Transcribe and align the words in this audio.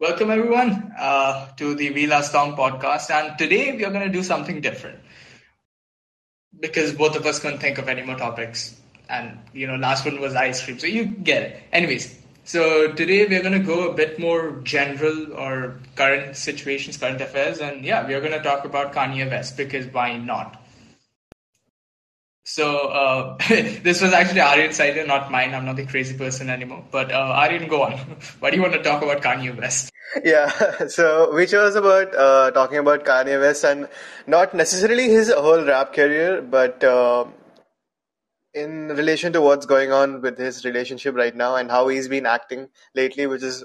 Welcome, 0.00 0.30
everyone, 0.30 0.92
uh, 0.96 1.50
to 1.56 1.74
the 1.74 1.90
We 1.90 2.06
Last 2.06 2.32
podcast. 2.32 3.10
And 3.10 3.36
today 3.36 3.76
we 3.76 3.84
are 3.84 3.90
going 3.90 4.06
to 4.06 4.12
do 4.12 4.22
something 4.22 4.60
different 4.60 5.00
because 6.60 6.92
both 6.92 7.16
of 7.16 7.26
us 7.26 7.40
couldn't 7.40 7.58
think 7.58 7.78
of 7.78 7.88
any 7.88 8.02
more 8.02 8.14
topics. 8.14 8.80
And, 9.10 9.40
you 9.52 9.66
know, 9.66 9.74
last 9.74 10.04
one 10.04 10.20
was 10.20 10.36
ice 10.36 10.64
cream. 10.64 10.78
So 10.78 10.86
you 10.86 11.04
get 11.04 11.42
it. 11.42 11.62
Anyways, 11.72 12.16
so 12.44 12.92
today 12.92 13.26
we're 13.26 13.42
going 13.42 13.60
to 13.60 13.66
go 13.66 13.90
a 13.90 13.92
bit 13.92 14.20
more 14.20 14.60
general 14.62 15.32
or 15.32 15.80
current 15.96 16.36
situations, 16.36 16.96
current 16.96 17.20
affairs. 17.20 17.58
And 17.58 17.84
yeah, 17.84 18.06
we're 18.06 18.20
going 18.20 18.30
to 18.30 18.42
talk 18.42 18.64
about 18.64 18.92
Kanye 18.92 19.28
West 19.28 19.56
because 19.56 19.86
why 19.86 20.16
not? 20.16 20.62
So 22.48 22.88
uh, 22.88 23.36
this 23.48 24.00
was 24.00 24.14
actually 24.14 24.40
Aryan's 24.40 24.80
idea, 24.80 25.06
not 25.06 25.30
mine. 25.30 25.54
I'm 25.54 25.66
not 25.66 25.76
the 25.76 25.84
crazy 25.84 26.16
person 26.16 26.48
anymore. 26.48 26.82
But 26.90 27.12
uh, 27.12 27.34
Aryan, 27.42 27.68
go 27.68 27.82
on. 27.82 27.92
Why 28.40 28.50
do 28.50 28.56
you 28.56 28.62
want 28.62 28.72
to 28.72 28.82
talk 28.82 29.02
about 29.02 29.20
Kanye 29.20 29.54
West? 29.54 29.90
Yeah, 30.24 30.48
so 30.88 31.34
we 31.34 31.46
chose 31.46 31.74
about 31.74 32.14
uh, 32.14 32.50
talking 32.52 32.78
about 32.78 33.04
Kanye 33.04 33.38
West 33.38 33.64
and 33.64 33.86
not 34.26 34.54
necessarily 34.54 35.10
his 35.10 35.30
whole 35.30 35.62
rap 35.62 35.92
career, 35.92 36.40
but 36.40 36.82
uh, 36.82 37.26
in 38.54 38.88
relation 38.88 39.30
to 39.34 39.42
what's 39.42 39.66
going 39.66 39.92
on 39.92 40.22
with 40.22 40.38
his 40.38 40.64
relationship 40.64 41.14
right 41.14 41.36
now 41.36 41.56
and 41.56 41.70
how 41.70 41.88
he's 41.88 42.08
been 42.08 42.24
acting 42.24 42.70
lately, 42.94 43.26
which 43.26 43.42
is 43.42 43.62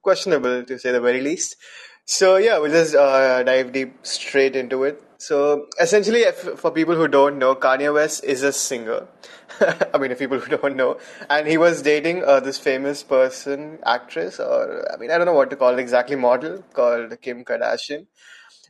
questionable 0.00 0.64
to 0.64 0.78
say 0.78 0.90
the 0.90 1.02
very 1.02 1.20
least. 1.20 1.56
So 2.04 2.36
yeah, 2.36 2.58
we'll 2.58 2.72
just 2.72 2.94
uh, 2.94 3.42
dive 3.42 3.72
deep 3.72 3.94
straight 4.02 4.56
into 4.56 4.84
it. 4.84 5.02
So 5.18 5.66
essentially, 5.80 6.22
if, 6.22 6.36
for 6.36 6.72
people 6.72 6.96
who 6.96 7.06
don't 7.06 7.38
know, 7.38 7.54
Kanye 7.54 7.94
West 7.94 8.24
is 8.24 8.42
a 8.42 8.52
singer. 8.52 9.06
I 9.94 9.98
mean, 9.98 10.10
if 10.10 10.18
people 10.18 10.40
who 10.40 10.56
don't 10.56 10.74
know, 10.74 10.98
and 11.30 11.46
he 11.46 11.56
was 11.56 11.80
dating 11.80 12.24
uh, 12.24 12.40
this 12.40 12.58
famous 12.58 13.04
person, 13.04 13.78
actress, 13.84 14.40
or 14.40 14.84
I 14.92 14.96
mean, 14.96 15.12
I 15.12 15.18
don't 15.18 15.26
know 15.26 15.32
what 15.32 15.50
to 15.50 15.56
call 15.56 15.74
it 15.74 15.78
exactly, 15.78 16.16
model 16.16 16.64
called 16.72 17.20
Kim 17.20 17.44
Kardashian. 17.44 18.06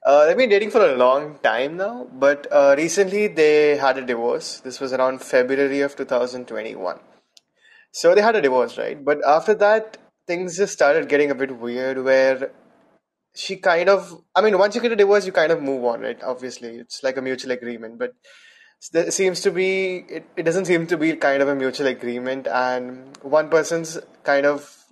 Uh, 0.05 0.27
they've 0.27 0.37
been 0.37 0.51
dating 0.51 0.71
for 0.71 0.85
a 0.85 0.97
long 0.97 1.39
time 1.43 1.77
now, 1.77 2.09
but 2.13 2.47
uh, 2.53 2.75
recently 2.77 3.29
they 3.29 3.77
had 3.77 3.97
a 3.97 4.05
divorce. 4.05 4.61
This 4.61 4.79
was 4.81 4.93
around 4.93 5.23
February 5.23 5.81
of 5.81 5.97
2021. 5.97 6.99
So 7.93 8.15
they 8.15 8.21
had 8.21 8.37
a 8.37 8.43
divorce, 8.43 8.77
right? 8.77 9.03
But 9.03 9.25
after 9.25 9.55
that, 9.55 9.99
things 10.27 10.57
just 10.57 10.73
started 10.73 11.09
getting 11.09 11.31
a 11.31 11.35
bit 11.35 11.57
weird 11.57 12.05
where 12.05 12.51
she 13.35 13.57
kind 13.57 13.89
of 13.89 14.23
i 14.35 14.41
mean 14.43 14.59
once 14.59 14.75
you 14.75 14.81
get 14.81 14.93
a 14.93 14.97
divorce 14.97 15.27
you 15.27 15.33
kind 15.33 15.53
of 15.53 15.63
move 15.63 15.85
on 15.85 16.01
right? 16.01 16.23
Obviously 16.23 16.77
it's 16.77 17.03
like 17.03 17.17
a 17.17 17.23
mutual 17.23 17.53
agreement 17.53 17.99
but 17.99 18.15
there 18.93 19.11
seems 19.11 19.41
to 19.41 19.51
be 19.51 20.05
it, 20.09 20.27
it 20.37 20.43
doesn't 20.43 20.67
seem 20.67 20.87
to 20.87 20.97
be 20.97 21.15
kind 21.17 21.43
of 21.43 21.49
a 21.49 21.55
mutual 21.55 21.87
agreement 21.87 22.47
and 22.47 23.17
one 23.23 23.49
person's 23.49 23.99
kind 24.25 24.45
of 24.45 24.85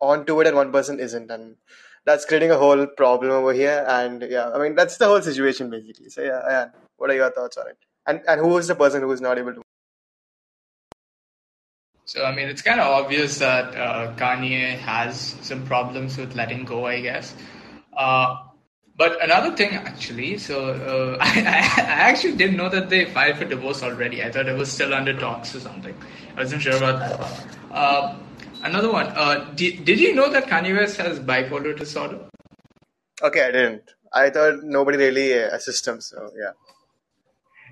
onto 0.00 0.40
it 0.40 0.46
and 0.46 0.56
one 0.56 0.72
person 0.72 1.00
isn't 1.00 1.30
and 1.30 1.56
that's 2.04 2.26
creating 2.26 2.50
a 2.50 2.58
whole 2.58 2.86
problem 2.86 3.30
over 3.30 3.52
here 3.52 3.84
and 3.88 4.22
yeah 4.28 4.50
i 4.50 4.58
mean 4.58 4.74
that's 4.74 4.98
the 4.98 5.06
whole 5.06 5.22
situation 5.22 5.70
basically. 5.70 6.10
So 6.10 6.22
yeah, 6.22 6.40
yeah. 6.48 6.66
what 6.96 7.10
are 7.10 7.14
your 7.14 7.30
thoughts 7.30 7.56
on 7.56 7.68
it? 7.68 7.78
And 8.06 8.20
and 8.28 8.40
who 8.40 8.58
is 8.58 8.66
the 8.68 8.74
person 8.74 9.00
who 9.02 9.12
is 9.12 9.22
not 9.22 9.38
able 9.38 9.54
to 9.54 9.63
so 12.14 12.24
I 12.24 12.32
mean, 12.32 12.48
it's 12.48 12.62
kind 12.62 12.78
of 12.78 12.86
obvious 12.86 13.38
that 13.40 13.74
uh, 13.74 14.14
Kanye 14.14 14.78
has 14.78 15.34
some 15.42 15.66
problems 15.66 16.16
with 16.16 16.36
letting 16.36 16.64
go, 16.64 16.86
I 16.86 17.00
guess. 17.00 17.34
Uh, 17.92 18.36
but 18.96 19.20
another 19.20 19.56
thing, 19.56 19.70
actually, 19.74 20.38
so 20.38 20.68
uh, 20.68 21.18
I, 21.20 21.40
I, 21.76 22.02
actually 22.10 22.36
didn't 22.36 22.56
know 22.56 22.68
that 22.68 22.88
they 22.88 23.06
filed 23.06 23.38
for 23.38 23.46
divorce 23.46 23.82
already. 23.82 24.22
I 24.22 24.30
thought 24.30 24.46
it 24.46 24.56
was 24.56 24.70
still 24.70 24.94
under 24.94 25.18
talks 25.18 25.56
or 25.56 25.60
something. 25.60 25.92
I 26.36 26.42
wasn't 26.42 26.62
sure 26.62 26.76
about 26.76 27.00
that. 27.00 27.46
Uh, 27.72 28.16
another 28.62 28.92
one. 28.92 29.08
Uh, 29.08 29.50
did, 29.56 29.84
did 29.84 29.98
you 29.98 30.14
know 30.14 30.30
that 30.30 30.46
Kanye 30.46 30.76
West 30.76 30.98
has 30.98 31.18
bipolar 31.18 31.76
disorder? 31.76 32.20
Okay, 33.22 33.42
I 33.42 33.50
didn't. 33.50 33.90
I 34.12 34.30
thought 34.30 34.62
nobody 34.62 34.98
really 34.98 35.34
uh, 35.34 35.48
assisted 35.48 35.90
him, 35.90 36.00
so 36.00 36.30
yeah. 36.38 36.52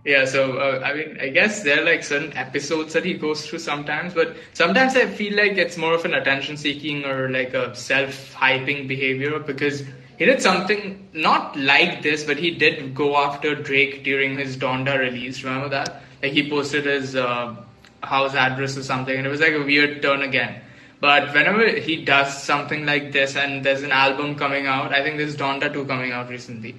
Yeah, 0.04 0.24
so 0.24 0.58
uh, 0.58 0.82
I 0.84 0.94
mean, 0.94 1.16
I 1.20 1.28
guess 1.28 1.62
there 1.62 1.80
are 1.80 1.84
like 1.84 2.02
certain 2.02 2.36
episodes 2.36 2.92
that 2.94 3.04
he 3.04 3.14
goes 3.14 3.46
through 3.46 3.60
sometimes, 3.60 4.14
but 4.14 4.36
sometimes 4.52 4.96
I 4.96 5.06
feel 5.06 5.36
like 5.36 5.52
it's 5.52 5.76
more 5.76 5.94
of 5.94 6.04
an 6.04 6.14
attention 6.14 6.56
seeking 6.56 7.04
or 7.04 7.30
like 7.30 7.54
a 7.54 7.74
self 7.76 8.34
hyping 8.34 8.88
behavior 8.88 9.38
because 9.38 9.84
he 10.18 10.24
did 10.24 10.42
something 10.42 11.08
not 11.12 11.56
like 11.56 12.02
this, 12.02 12.24
but 12.24 12.36
he 12.36 12.50
did 12.50 12.96
go 12.96 13.16
after 13.16 13.54
Drake 13.54 14.02
during 14.02 14.36
his 14.36 14.56
Donda 14.56 14.98
release. 14.98 15.44
Remember 15.44 15.68
that? 15.68 16.02
Like 16.20 16.32
he 16.32 16.50
posted 16.50 16.84
his 16.84 17.14
uh, 17.14 17.54
house 18.02 18.34
address 18.34 18.76
or 18.76 18.82
something, 18.82 19.16
and 19.16 19.24
it 19.24 19.30
was 19.30 19.40
like 19.40 19.54
a 19.54 19.62
weird 19.62 20.02
turn 20.02 20.22
again. 20.22 20.62
But 21.00 21.32
whenever 21.32 21.68
he 21.68 22.04
does 22.04 22.42
something 22.42 22.86
like 22.86 23.12
this, 23.12 23.36
and 23.36 23.64
there's 23.64 23.82
an 23.84 23.92
album 23.92 24.34
coming 24.34 24.66
out, 24.66 24.92
I 24.92 25.04
think 25.04 25.18
there's 25.18 25.36
Donda 25.36 25.72
2 25.72 25.84
coming 25.84 26.10
out 26.10 26.28
recently 26.28 26.74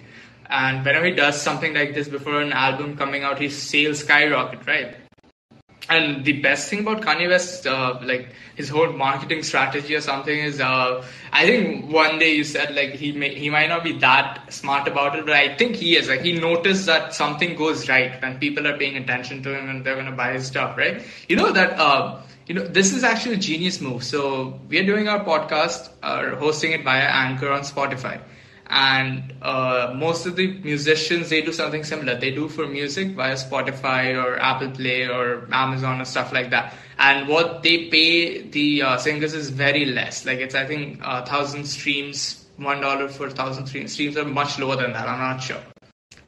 and 0.54 0.86
whenever 0.86 1.08
he 1.08 1.12
does 1.14 1.42
something 1.42 1.74
like 1.74 1.96
this 1.96 2.08
before 2.08 2.40
an 2.40 2.54
album 2.54 2.96
coming 2.96 3.24
out, 3.24 3.40
his 3.40 3.60
sales 3.60 4.00
skyrocket, 4.00 4.68
right? 4.68 4.96
And 5.90 6.24
the 6.24 6.42
best 6.42 6.70
thing 6.70 6.82
about 6.82 7.02
Kanye 7.02 7.28
West, 7.28 7.66
uh, 7.66 8.00
like 8.04 8.30
his 8.56 8.70
whole 8.70 8.94
marketing 8.94 9.42
strategy 9.42 9.96
or 9.96 10.02
something, 10.02 10.38
is 10.38 10.62
uh, 10.62 11.04
I 11.34 11.46
think 11.46 11.92
one 11.92 12.20
day 12.20 12.36
you 12.36 12.44
said 12.44 12.76
like 12.76 12.92
he 12.92 13.12
may, 13.12 13.34
he 13.34 13.50
might 13.50 13.68
not 13.68 13.84
be 13.84 13.98
that 13.98 14.54
smart 14.54 14.88
about 14.88 15.18
it, 15.18 15.26
but 15.26 15.34
I 15.34 15.58
think 15.58 15.76
he 15.76 15.98
is. 15.98 16.08
Like 16.08 16.22
he 16.22 16.40
noticed 16.40 16.86
that 16.86 17.16
something 17.16 17.56
goes 17.56 17.90
right 17.90 18.22
when 18.22 18.38
people 18.38 18.68
are 18.68 18.78
paying 18.78 18.96
attention 18.96 19.42
to 19.44 19.58
him 19.58 19.70
and 19.70 19.84
they're 19.84 19.96
gonna 19.96 20.12
buy 20.16 20.34
his 20.34 20.46
stuff, 20.46 20.78
right? 20.78 21.02
You 21.28 21.36
know 21.36 21.52
that. 21.52 21.80
Uh, 21.80 22.22
you 22.46 22.54
know 22.54 22.68
this 22.68 22.92
is 22.92 23.06
actually 23.06 23.36
a 23.36 23.38
genius 23.38 23.80
move. 23.80 24.04
So 24.04 24.60
we 24.68 24.78
are 24.78 24.86
doing 24.86 25.08
our 25.08 25.24
podcast, 25.24 25.90
uh, 26.04 26.36
hosting 26.36 26.74
it 26.74 26.84
via 26.84 27.08
Anchor 27.08 27.50
on 27.50 27.62
Spotify 27.62 28.20
and 28.68 29.34
uh, 29.42 29.94
most 29.96 30.26
of 30.26 30.36
the 30.36 30.48
musicians 30.60 31.30
they 31.30 31.42
do 31.42 31.52
something 31.52 31.84
similar. 31.84 32.16
They 32.16 32.32
do 32.32 32.48
for 32.48 32.68
music 32.68 33.16
via 33.16 33.36
spotify 33.36 34.16
or 34.22 34.40
apple 34.40 34.72
play 34.72 35.08
or 35.08 35.48
amazon 35.52 36.02
or 36.02 36.06
stuff 36.06 36.32
like 36.32 36.50
that. 36.52 36.74
And 36.98 37.28
what 37.28 37.64
they 37.64 37.90
pay 37.90 38.42
the 38.42 38.82
uh, 38.84 38.98
singers 38.98 39.34
is 39.34 39.50
very 39.50 39.86
less. 39.86 40.26
Like 40.26 40.40
it's 40.40 40.56
i 40.56 40.66
think 40.66 41.02
a 41.02 41.08
uh, 41.08 41.26
thousand 41.26 41.66
streams 41.66 42.46
one 42.58 42.82
dollar 42.82 43.10
for 43.10 43.30
thousand 43.30 43.68
streams 43.68 44.18
are 44.18 44.26
much 44.26 44.60
lower 44.60 44.76
than 44.76 44.94
that. 44.94 45.08
I'm 45.08 45.20
not 45.20 45.42
sure. 45.42 45.62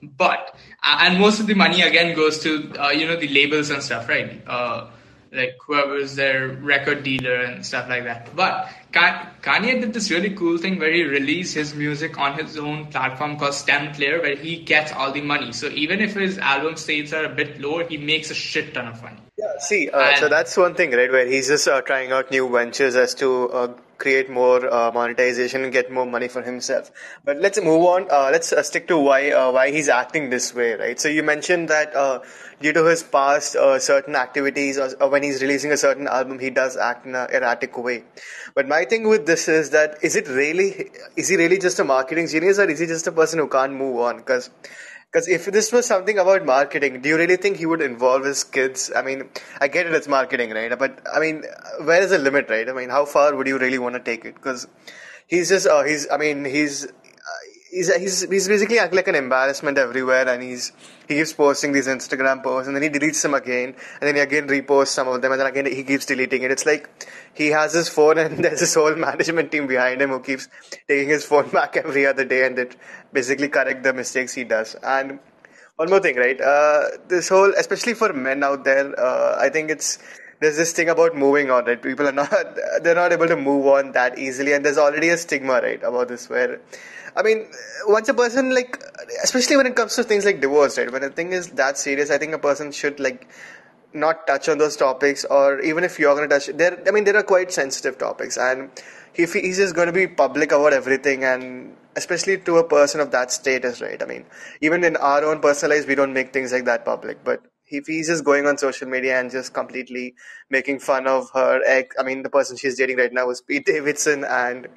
But 0.01 0.55
and 0.83 1.19
most 1.19 1.39
of 1.39 1.47
the 1.47 1.53
money 1.53 1.81
again 1.81 2.15
goes 2.15 2.39
to 2.39 2.73
uh, 2.79 2.89
you 2.89 3.07
know 3.07 3.15
the 3.15 3.27
labels 3.27 3.69
and 3.69 3.81
stuff 3.81 4.09
right? 4.09 4.41
Uh, 4.45 4.87
like 5.31 5.57
whoever's 5.65 6.15
their 6.15 6.47
record 6.47 7.03
dealer 7.03 7.41
and 7.41 7.65
stuff 7.65 7.89
like 7.89 8.03
that. 8.05 8.35
But 8.35 8.69
Kanye 8.95 9.81
did 9.81 9.93
this 9.93 10.09
really 10.09 10.29
cool 10.31 10.57
thing 10.57 10.79
where 10.79 10.91
he 10.91 11.03
released 11.03 11.53
his 11.53 11.75
music 11.75 12.17
on 12.17 12.37
his 12.37 12.57
own 12.57 12.85
platform 12.87 13.37
called 13.37 13.53
STEM 13.53 13.93
Player, 13.93 14.21
where 14.21 14.35
he 14.35 14.57
gets 14.57 14.91
all 14.93 15.11
the 15.11 15.21
money. 15.21 15.51
So 15.51 15.67
even 15.67 15.99
if 15.99 16.13
his 16.13 16.37
album 16.37 16.77
sales 16.77 17.13
are 17.13 17.25
a 17.25 17.29
bit 17.29 17.59
lower, 17.59 17.85
he 17.87 17.97
makes 17.97 18.31
a 18.31 18.35
shit 18.35 18.73
ton 18.73 18.87
of 18.87 19.01
money. 19.03 19.17
Yeah, 19.37 19.59
see, 19.59 19.89
uh, 19.89 20.15
so 20.15 20.29
that's 20.29 20.55
one 20.55 20.75
thing, 20.75 20.91
right? 20.91 21.11
Where 21.11 21.27
he's 21.27 21.47
just 21.47 21.67
uh, 21.67 21.81
trying 21.81 22.11
out 22.11 22.31
new 22.31 22.49
ventures 22.49 22.95
as 22.95 23.13
to 23.15 23.49
uh, 23.49 23.73
create 24.05 24.29
more 24.29 24.59
uh, 24.79 24.91
monetization 24.97 25.63
and 25.63 25.73
get 25.73 25.91
more 25.97 26.05
money 26.15 26.27
for 26.27 26.41
himself. 26.47 26.91
But 27.23 27.37
let's 27.45 27.61
move 27.69 27.83
on. 27.93 28.07
Uh, 28.17 28.29
let's 28.31 28.53
uh, 28.53 28.63
stick 28.71 28.87
to 28.89 28.97
why 29.07 29.19
uh, 29.31 29.51
why 29.57 29.65
he's 29.71 29.89
acting 29.89 30.29
this 30.29 30.53
way, 30.59 30.73
right? 30.83 30.99
So 31.05 31.13
you 31.17 31.23
mentioned 31.23 31.69
that 31.75 31.95
uh, 31.95 32.19
due 32.61 32.73
to 32.73 32.85
his 32.85 33.03
past 33.15 33.55
uh, 33.55 33.79
certain 33.79 34.15
activities, 34.15 34.77
or, 34.77 35.09
when 35.09 35.23
he's 35.23 35.41
releasing 35.41 35.71
a 35.71 35.77
certain 35.85 36.07
album, 36.19 36.39
he 36.39 36.51
does 36.61 36.77
act 36.77 37.05
in 37.05 37.15
an 37.15 37.27
erratic 37.39 37.77
way. 37.77 38.03
But 38.53 38.67
my 38.75 38.85
thing 38.85 39.07
with 39.13 39.25
this 39.25 39.47
is 39.47 39.71
that 39.71 39.97
is 40.09 40.15
it 40.15 40.27
really 40.27 40.69
is 41.15 41.29
he 41.29 41.37
really 41.43 41.59
just 41.67 41.79
a 41.79 41.83
marketing 41.95 42.27
genius, 42.27 42.59
or 42.59 42.69
is 42.69 42.79
he 42.79 42.91
just 42.95 43.07
a 43.07 43.15
person 43.21 43.39
who 43.39 43.47
can't 43.59 43.73
move 43.73 43.99
on? 44.09 44.17
Because 44.17 44.49
because 45.15 45.29
if 45.29 45.45
this 45.45 45.71
was 45.71 45.85
something 45.85 46.17
about 46.19 46.43
marketing, 46.43 46.99
do 46.99 47.07
you 47.07 47.15
really 47.15 47.37
think 47.37 47.55
he 47.55 47.65
would 47.65 47.81
involve 47.81 48.25
his 48.25 48.43
kids? 48.43 48.91
I 48.93 49.01
mean, 49.01 49.29
I 49.61 49.69
get 49.69 49.85
it, 49.85 49.93
it's 49.93 50.09
marketing, 50.09 50.49
right? 50.49 50.77
But 50.77 50.99
I 51.09 51.21
mean, 51.21 51.45
where 51.85 52.01
is 52.01 52.09
the 52.09 52.17
limit, 52.17 52.49
right? 52.49 52.67
I 52.67 52.73
mean, 52.73 52.89
how 52.89 53.05
far 53.05 53.33
would 53.33 53.47
you 53.47 53.57
really 53.57 53.79
want 53.79 53.95
to 53.95 54.01
take 54.01 54.25
it? 54.25 54.35
Because 54.35 54.67
he's 55.25 55.47
just, 55.47 55.67
uh, 55.67 55.83
he's, 55.83 56.05
I 56.11 56.17
mean, 56.17 56.43
he's 56.43 56.87
he's, 57.75 57.93
he's 57.95 58.29
he's 58.29 58.47
basically 58.47 58.79
acting 58.79 58.95
like 58.95 59.07
an 59.07 59.15
embarrassment 59.15 59.77
everywhere, 59.77 60.27
and 60.27 60.41
he's 60.41 60.71
he 61.07 61.15
keeps 61.15 61.33
posting 61.33 61.71
these 61.71 61.87
Instagram 61.87 62.43
posts, 62.43 62.67
and 62.67 62.75
then 62.75 62.83
he 62.83 62.89
deletes 62.89 63.21
them 63.21 63.33
again, 63.33 63.75
and 63.99 64.07
then 64.07 64.15
he 64.15 64.21
again 64.21 64.47
reposts 64.47 64.93
some 64.99 65.07
of 65.07 65.21
them, 65.21 65.31
and 65.31 65.41
then 65.41 65.47
again 65.47 65.65
he 65.65 65.83
keeps 65.83 66.05
deleting 66.05 66.43
it. 66.43 66.51
It's 66.51 66.65
like 66.65 66.89
he 67.33 67.47
has 67.47 67.73
his 67.73 67.89
phone, 67.89 68.17
and 68.25 68.43
there's 68.43 68.61
this 68.61 68.75
whole 68.75 68.95
management 68.95 69.51
team 69.51 69.67
behind 69.67 70.01
him 70.01 70.09
who 70.09 70.19
keeps 70.19 70.47
taking 70.87 71.09
his 71.09 71.25
phone 71.25 71.49
back 71.49 71.77
every 71.77 72.05
other 72.05 72.25
day, 72.25 72.45
and 72.45 72.57
it 72.57 72.75
basically 73.11 73.49
correct 73.49 73.83
the 73.83 73.93
mistakes 73.93 74.33
he 74.33 74.43
does. 74.43 74.75
And 74.75 75.19
one 75.75 75.89
more 75.89 75.99
thing, 75.99 76.15
right? 76.15 76.39
Uh, 76.39 76.83
this 77.07 77.29
whole, 77.29 77.53
especially 77.57 77.95
for 77.95 78.13
men 78.13 78.43
out 78.43 78.63
there, 78.63 78.97
uh, 78.99 79.37
I 79.39 79.49
think 79.49 79.69
it's 79.69 79.99
there's 80.39 80.57
this 80.57 80.73
thing 80.73 80.89
about 80.89 81.15
moving 81.15 81.49
on, 81.49 81.65
right? 81.65 81.81
People 81.81 82.07
are 82.07 82.11
not 82.11 82.31
they're 82.81 82.95
not 82.95 83.11
able 83.11 83.27
to 83.27 83.35
move 83.35 83.65
on 83.67 83.91
that 83.93 84.17
easily, 84.17 84.53
and 84.53 84.63
there's 84.63 84.77
already 84.77 85.09
a 85.09 85.17
stigma, 85.17 85.53
right, 85.53 85.81
about 85.83 86.07
this 86.07 86.29
where 86.29 86.61
I 87.15 87.23
mean, 87.23 87.47
once 87.87 88.09
a 88.09 88.13
person 88.13 88.53
like, 88.53 88.83
especially 89.23 89.57
when 89.57 89.65
it 89.65 89.75
comes 89.75 89.95
to 89.95 90.03
things 90.03 90.25
like 90.25 90.41
divorce, 90.41 90.77
right? 90.77 90.91
When 90.91 91.03
a 91.03 91.09
thing 91.09 91.31
is 91.31 91.49
that 91.51 91.77
serious, 91.77 92.11
I 92.11 92.17
think 92.17 92.33
a 92.33 92.39
person 92.39 92.71
should 92.71 92.99
like 92.99 93.27
not 93.93 94.27
touch 94.27 94.49
on 94.49 94.57
those 94.57 94.75
topics, 94.75 95.23
or 95.25 95.61
even 95.61 95.83
if 95.83 95.97
you're 95.97 96.19
to 96.19 96.27
touch, 96.27 96.47
there. 96.47 96.81
I 96.85 96.91
mean, 96.91 97.05
there 97.05 97.15
are 97.15 97.23
quite 97.23 97.51
sensitive 97.51 97.97
topics, 97.97 98.37
and 98.37 98.69
if 99.15 99.33
he's 99.33 99.57
just 99.57 99.75
to 99.75 99.91
be 99.91 100.07
public 100.07 100.51
about 100.51 100.73
everything, 100.73 101.23
and 101.23 101.75
especially 101.95 102.37
to 102.39 102.57
a 102.57 102.67
person 102.67 102.99
of 102.99 103.11
that 103.11 103.31
status, 103.31 103.81
right? 103.81 104.01
I 104.03 104.05
mean, 104.05 104.25
even 104.59 104.83
in 104.83 104.97
our 104.97 105.23
own 105.23 105.39
personal 105.39 105.75
lives, 105.75 105.87
we 105.87 105.95
don't 105.95 106.13
make 106.13 106.33
things 106.33 106.51
like 106.51 106.65
that 106.65 106.83
public, 106.83 107.23
but 107.23 107.41
if 107.67 107.87
he's 107.87 108.07
just 108.07 108.25
going 108.25 108.45
on 108.45 108.57
social 108.57 108.87
media 108.87 109.19
and 109.19 109.31
just 109.31 109.53
completely 109.53 110.13
making 110.49 110.79
fun 110.79 111.07
of 111.07 111.29
her 111.33 111.61
ex, 111.65 111.95
I 111.97 112.03
mean, 112.03 112.23
the 112.23 112.29
person 112.29 112.57
she's 112.57 112.77
dating 112.77 112.97
right 112.97 113.13
now 113.13 113.29
is 113.29 113.41
Pete 113.41 113.65
Davidson, 113.65 114.25
and 114.25 114.67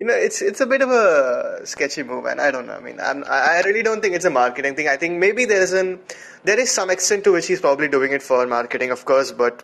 you 0.00 0.06
know, 0.06 0.14
it's 0.14 0.40
it's 0.40 0.60
a 0.60 0.66
bit 0.66 0.80
of 0.80 0.90
a 0.90 1.66
sketchy 1.66 2.02
move, 2.02 2.24
and 2.24 2.40
I 2.40 2.50
don't 2.50 2.66
know. 2.66 2.72
I 2.72 2.80
mean, 2.80 2.98
I'm, 3.00 3.22
I 3.28 3.60
really 3.66 3.82
don't 3.82 4.00
think 4.00 4.14
it's 4.14 4.24
a 4.24 4.30
marketing 4.30 4.74
thing. 4.74 4.88
I 4.88 4.96
think 4.96 5.18
maybe 5.18 5.44
there 5.44 5.62
is 5.62 5.74
an 5.74 6.00
there 6.42 6.58
is 6.58 6.70
some 6.70 6.90
extent 6.90 7.24
to 7.24 7.32
which 7.32 7.46
he's 7.46 7.60
probably 7.60 7.88
doing 7.88 8.12
it 8.12 8.22
for 8.22 8.46
marketing, 8.46 8.90
of 8.92 9.04
course, 9.04 9.30
but 9.30 9.62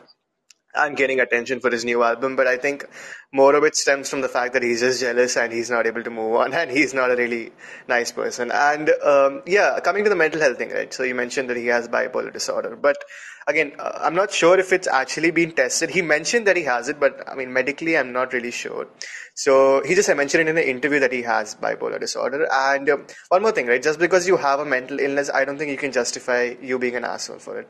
I'm 0.77 0.95
getting 0.95 1.21
attention 1.21 1.61
for 1.61 1.71
his 1.71 1.85
new 1.85 2.03
album, 2.03 2.37
but 2.37 2.47
I 2.47 2.59
think 2.59 2.85
more 3.33 3.55
of 3.55 3.65
it 3.65 3.75
stems 3.77 4.11
from 4.11 4.21
the 4.21 4.29
fact 4.29 4.53
that 4.53 4.63
he's 4.63 4.81
just 4.81 5.01
jealous 5.01 5.37
and 5.37 5.53
he's 5.53 5.71
not 5.71 5.87
able 5.87 6.03
to 6.03 6.11
move 6.11 6.35
on 6.35 6.53
and 6.53 6.71
he's 6.71 6.93
not 6.93 7.11
a 7.11 7.17
really 7.17 7.53
nice 7.89 8.13
person. 8.13 8.51
And 8.53 8.91
um, 9.03 9.43
yeah, 9.47 9.81
coming 9.81 10.05
to 10.05 10.11
the 10.11 10.17
mental 10.17 10.41
health 10.41 10.59
thing, 10.59 10.71
right? 10.71 10.93
So 10.93 11.03
you 11.03 11.15
mentioned 11.15 11.49
that 11.49 11.57
he 11.57 11.67
has 11.69 11.89
bipolar 11.89 12.33
disorder, 12.33 12.77
but 12.77 12.97
again, 13.47 13.73
uh, 13.79 14.01
I'm 14.03 14.15
not 14.15 14.33
sure 14.33 14.59
if 14.59 14.73
it's 14.73 14.89
actually 14.89 15.31
been 15.31 15.53
tested. 15.53 15.91
He 15.91 16.03
mentioned 16.03 16.47
that 16.47 16.57
he 16.57 16.65
has 16.65 16.89
it, 16.89 16.99
but 16.99 17.23
I 17.31 17.35
mean, 17.35 17.53
medically, 17.53 17.97
I'm 17.97 18.13
not 18.13 18.33
really 18.33 18.51
sure. 18.51 18.89
So 19.35 19.83
he 19.85 19.95
just 19.95 20.09
mentioned 20.15 20.49
it 20.49 20.51
in 20.51 20.57
an 20.57 20.65
interview 20.65 20.99
that 21.01 21.13
he 21.13 21.23
has 21.23 21.55
bipolar 21.55 22.01
disorder. 22.01 22.49
And 22.51 22.89
um, 22.89 23.07
one 23.29 23.43
more 23.43 23.53
thing, 23.53 23.67
right? 23.67 23.83
Just 23.83 23.99
because 23.99 24.27
you 24.27 24.37
have 24.37 24.61
a 24.61 24.65
mental 24.65 24.99
illness, 24.99 25.31
I 25.33 25.45
don't 25.45 25.59
think 25.59 25.71
you 25.71 25.77
can 25.77 25.93
justify 25.93 26.55
you 26.61 26.79
being 26.79 26.97
an 26.97 27.05
asshole 27.05 27.39
for 27.39 27.61
it. 27.61 27.69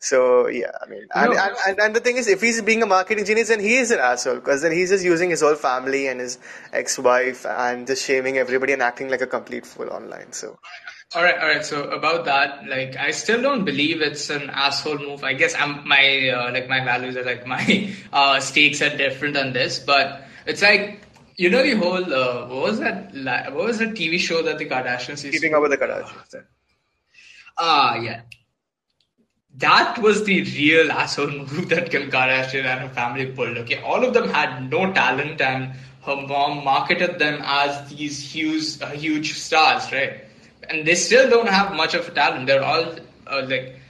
So 0.00 0.46
yeah, 0.46 0.70
I 0.80 0.88
mean, 0.88 1.06
and, 1.12 1.32
and, 1.32 1.56
and, 1.66 1.80
and, 1.80 1.96
the 1.96 2.00
thing 2.00 2.18
is, 2.18 2.28
if 2.28 2.40
he's 2.40 2.62
being 2.62 2.84
a 2.84 2.86
marketing 2.86 3.24
genius, 3.24 3.48
then 3.48 3.58
he 3.58 3.76
is 3.76 3.90
an 3.90 3.98
asshole 3.98 4.36
because 4.36 4.62
then 4.62 4.70
he's 4.70 4.90
just 4.90 5.04
using 5.04 5.30
his 5.30 5.40
whole 5.40 5.56
family 5.56 6.06
and 6.06 6.20
his 6.20 6.38
ex-wife 6.72 7.44
and 7.46 7.86
just 7.86 8.04
shaming 8.04 8.38
everybody 8.38 8.72
and 8.72 8.80
acting 8.80 9.08
like 9.08 9.22
a 9.22 9.26
complete 9.26 9.66
fool 9.66 9.90
online. 9.90 10.32
So. 10.32 10.56
All 11.14 11.22
right, 11.22 11.38
all 11.38 11.48
right. 11.48 11.64
So 11.64 11.84
about 11.90 12.26
that, 12.26 12.66
like, 12.66 12.96
I 12.96 13.12
still 13.12 13.40
don't 13.40 13.64
believe 13.64 14.02
it's 14.02 14.28
an 14.28 14.50
asshole 14.50 14.98
move. 14.98 15.24
I 15.24 15.32
guess 15.32 15.54
I'm 15.54 15.88
my 15.88 16.28
uh, 16.28 16.52
like 16.52 16.68
my 16.68 16.84
values 16.84 17.16
are 17.16 17.24
like 17.24 17.46
my 17.54 17.94
uh, 18.12 18.40
stakes 18.40 18.82
are 18.82 18.94
different 18.94 19.36
on 19.36 19.52
this, 19.52 19.78
but 19.78 20.24
it's 20.46 20.60
like 20.60 21.02
you 21.36 21.48
know 21.48 21.62
the 21.62 21.74
whole 21.74 22.14
uh, 22.14 22.46
what 22.48 22.62
was 22.62 22.78
that 22.80 23.14
what 23.54 23.64
was 23.64 23.78
the 23.78 23.86
TV 23.86 24.18
show 24.18 24.42
that 24.42 24.58
the 24.58 24.66
Kardashians 24.66 25.24
used 25.24 25.32
keeping 25.32 25.54
up 25.54 25.62
with 25.62 25.70
the 25.70 25.78
Kardashians. 25.78 26.44
Ah, 27.56 27.96
yeah 27.96 28.20
that 29.58 29.98
was 29.98 30.24
the 30.24 30.42
real 30.42 30.90
asshole 30.92 31.30
move 31.30 31.68
that 31.68 31.90
Kim 31.90 32.10
Kardashian 32.10 32.64
and 32.64 32.80
her 32.80 32.88
family 32.90 33.26
pulled. 33.26 33.58
Okay, 33.58 33.80
all 33.82 34.04
of 34.04 34.14
them 34.14 34.28
had 34.28 34.70
no 34.70 34.92
talent, 34.92 35.40
and 35.40 35.72
her 36.04 36.16
mom 36.16 36.64
marketed 36.64 37.18
them 37.18 37.40
as 37.44 37.88
these 37.90 38.20
huge, 38.32 38.80
uh, 38.80 38.90
huge 38.90 39.34
stars, 39.34 39.90
right? 39.92 40.24
And 40.68 40.86
they 40.86 40.94
still 40.94 41.28
don't 41.30 41.48
have 41.48 41.74
much 41.74 41.94
of 41.94 42.08
a 42.08 42.10
talent. 42.10 42.46
They're 42.46 42.62
all 42.62 42.94
uh, 43.26 43.46
like, 43.46 43.80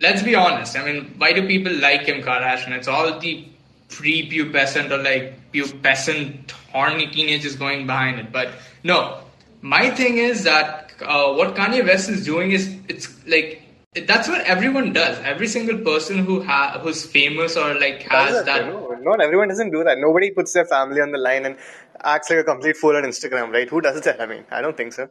let's 0.00 0.22
be 0.22 0.34
honest. 0.34 0.76
I 0.76 0.84
mean, 0.84 1.14
why 1.18 1.32
do 1.32 1.46
people 1.46 1.74
like 1.74 2.04
Kim 2.06 2.22
Kardashian? 2.22 2.70
It's 2.72 2.88
all 2.88 3.18
the 3.18 3.48
pre-pubescent 3.88 4.90
or 4.90 5.02
like 5.02 5.52
pubescent 5.52 6.50
horny 6.72 7.08
teenagers 7.08 7.56
going 7.56 7.86
behind 7.86 8.20
it. 8.20 8.32
But 8.32 8.50
no, 8.84 9.20
my 9.60 9.90
thing 9.90 10.18
is 10.18 10.44
that 10.44 10.92
uh, 11.02 11.32
what 11.32 11.54
Kanye 11.54 11.84
West 11.84 12.08
is 12.08 12.24
doing 12.24 12.52
is 12.52 12.76
it's 12.88 13.08
like 13.26 13.62
that's 14.06 14.28
what 14.28 14.42
everyone 14.42 14.92
does. 14.92 15.18
Every 15.18 15.48
single 15.48 15.78
person 15.78 16.18
who 16.18 16.42
ha- 16.42 16.78
who's 16.80 17.04
famous 17.04 17.56
or 17.56 17.74
like 17.74 18.02
has 18.02 18.44
that. 18.44 18.66
No, 18.66 18.96
not 19.00 19.20
everyone 19.20 19.48
doesn't 19.48 19.70
do 19.70 19.82
that. 19.82 19.98
Nobody 19.98 20.30
puts 20.30 20.52
their 20.52 20.64
family 20.64 21.00
on 21.00 21.10
the 21.10 21.18
line 21.18 21.44
and 21.44 21.56
acts 22.02 22.30
like 22.30 22.38
a 22.38 22.44
complete 22.44 22.76
fool 22.76 22.96
on 22.96 23.02
Instagram, 23.02 23.52
right? 23.52 23.68
Who 23.68 23.80
does 23.80 24.00
that? 24.02 24.20
I 24.20 24.26
mean, 24.26 24.44
I 24.50 24.62
don't 24.62 24.76
think 24.76 24.92
so. 24.92 25.08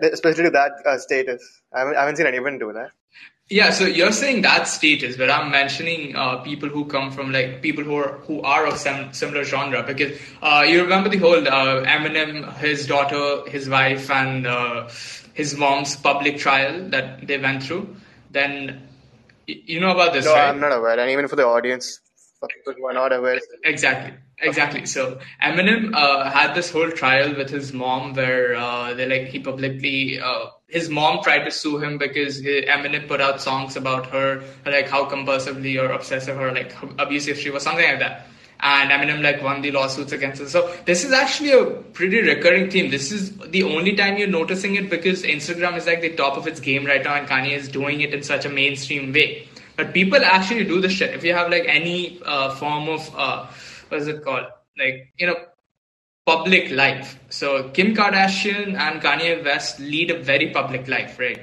Especially 0.00 0.44
to 0.44 0.50
that 0.50 0.72
uh, 0.86 0.98
status. 0.98 1.62
I 1.74 1.80
haven't, 1.80 1.96
I 1.96 2.00
haven't, 2.00 2.16
seen 2.16 2.26
anyone 2.26 2.58
do 2.58 2.72
that. 2.72 2.90
Yeah, 3.50 3.70
so 3.70 3.86
you're 3.86 4.12
saying 4.12 4.42
that 4.42 4.68
status, 4.68 5.16
but 5.16 5.30
I'm 5.30 5.50
mentioning 5.50 6.14
uh, 6.14 6.36
people 6.36 6.68
who 6.68 6.84
come 6.84 7.10
from 7.10 7.32
like 7.32 7.62
people 7.62 7.82
who 7.82 7.96
are 7.96 8.18
who 8.26 8.42
are 8.42 8.66
of 8.66 8.76
some 8.76 9.14
similar 9.14 9.42
genre 9.42 9.82
because 9.82 10.18
uh, 10.42 10.66
you 10.68 10.82
remember 10.82 11.08
the 11.08 11.16
whole 11.16 11.48
uh, 11.48 11.82
Eminem, 11.84 12.54
his 12.58 12.86
daughter, 12.86 13.48
his 13.50 13.66
wife, 13.66 14.10
and 14.10 14.46
uh, 14.46 14.88
his 15.32 15.56
mom's 15.56 15.96
public 15.96 16.36
trial 16.36 16.90
that 16.90 17.26
they 17.26 17.38
went 17.38 17.62
through, 17.62 17.96
then 18.30 18.86
you 19.46 19.80
know 19.80 19.92
about 19.92 20.12
this, 20.12 20.26
no, 20.26 20.34
right? 20.34 20.50
I'm 20.50 20.60
not 20.60 20.76
aware, 20.76 21.00
and 21.00 21.10
even 21.10 21.26
for 21.26 21.36
the 21.36 21.46
audience, 21.46 22.00
for 22.38 22.48
people 22.48 22.74
who 22.74 22.86
are 22.86 22.92
not 22.92 23.12
aware. 23.12 23.38
Exactly, 23.64 24.14
exactly. 24.40 24.86
So 24.86 25.18
Eminem 25.42 25.94
uh, 25.94 26.30
had 26.30 26.54
this 26.54 26.70
whole 26.70 26.90
trial 26.90 27.34
with 27.36 27.50
his 27.50 27.72
mom, 27.72 28.14
where 28.14 28.54
uh, 28.54 28.94
they 28.94 29.06
like 29.06 29.28
he 29.28 29.40
publicly. 29.40 30.20
Uh, 30.20 30.46
his 30.68 30.88
mom 30.90 31.22
tried 31.22 31.44
to 31.44 31.50
sue 31.50 31.78
him 31.78 31.96
because 31.98 32.38
he, 32.38 32.62
Eminem 32.62 33.08
put 33.08 33.20
out 33.20 33.40
songs 33.40 33.76
about 33.76 34.06
her, 34.06 34.42
like 34.66 34.88
how 34.88 35.08
compulsively 35.08 35.80
or 35.82 35.92
obsessive 35.92 36.38
or 36.38 36.52
like 36.52 36.74
abusive 36.98 37.38
she 37.38 37.50
was, 37.50 37.62
something 37.62 37.88
like 37.88 38.00
that 38.00 38.26
and 38.60 38.90
Eminem 38.90 39.22
like 39.22 39.42
won 39.42 39.62
the 39.62 39.70
lawsuits 39.70 40.12
against 40.12 40.40
her. 40.42 40.48
So 40.48 40.74
this 40.84 41.04
is 41.04 41.12
actually 41.12 41.52
a 41.52 41.64
pretty 41.64 42.20
recurring 42.20 42.70
theme. 42.70 42.90
This 42.90 43.12
is 43.12 43.36
the 43.38 43.62
only 43.62 43.94
time 43.94 44.18
you're 44.18 44.28
noticing 44.28 44.74
it 44.74 44.90
because 44.90 45.22
Instagram 45.22 45.76
is 45.76 45.86
like 45.86 46.00
the 46.00 46.14
top 46.14 46.36
of 46.36 46.46
its 46.46 46.60
game 46.60 46.84
right 46.84 47.02
now, 47.02 47.14
and 47.14 47.28
Kanye 47.28 47.52
is 47.52 47.68
doing 47.68 48.00
it 48.00 48.12
in 48.12 48.22
such 48.22 48.44
a 48.44 48.48
mainstream 48.48 49.12
way. 49.12 49.48
But 49.78 49.94
people 49.94 50.24
actually 50.24 50.64
do 50.64 50.80
this 50.80 50.90
shit. 50.90 51.14
If 51.14 51.22
you 51.22 51.34
have 51.34 51.50
like 51.52 51.64
any 51.68 52.20
uh, 52.26 52.50
form 52.56 52.88
of 52.88 53.08
uh, 53.16 53.46
what 53.88 54.00
is 54.00 54.08
it 54.08 54.24
called, 54.24 54.46
like 54.76 55.12
you 55.16 55.28
know, 55.28 55.36
public 56.26 56.72
life. 56.72 57.16
So 57.30 57.68
Kim 57.68 57.94
Kardashian 57.94 58.76
and 58.76 59.00
Kanye 59.00 59.44
West 59.44 59.78
lead 59.78 60.10
a 60.10 60.18
very 60.18 60.50
public 60.50 60.88
life, 60.88 61.16
right? 61.20 61.38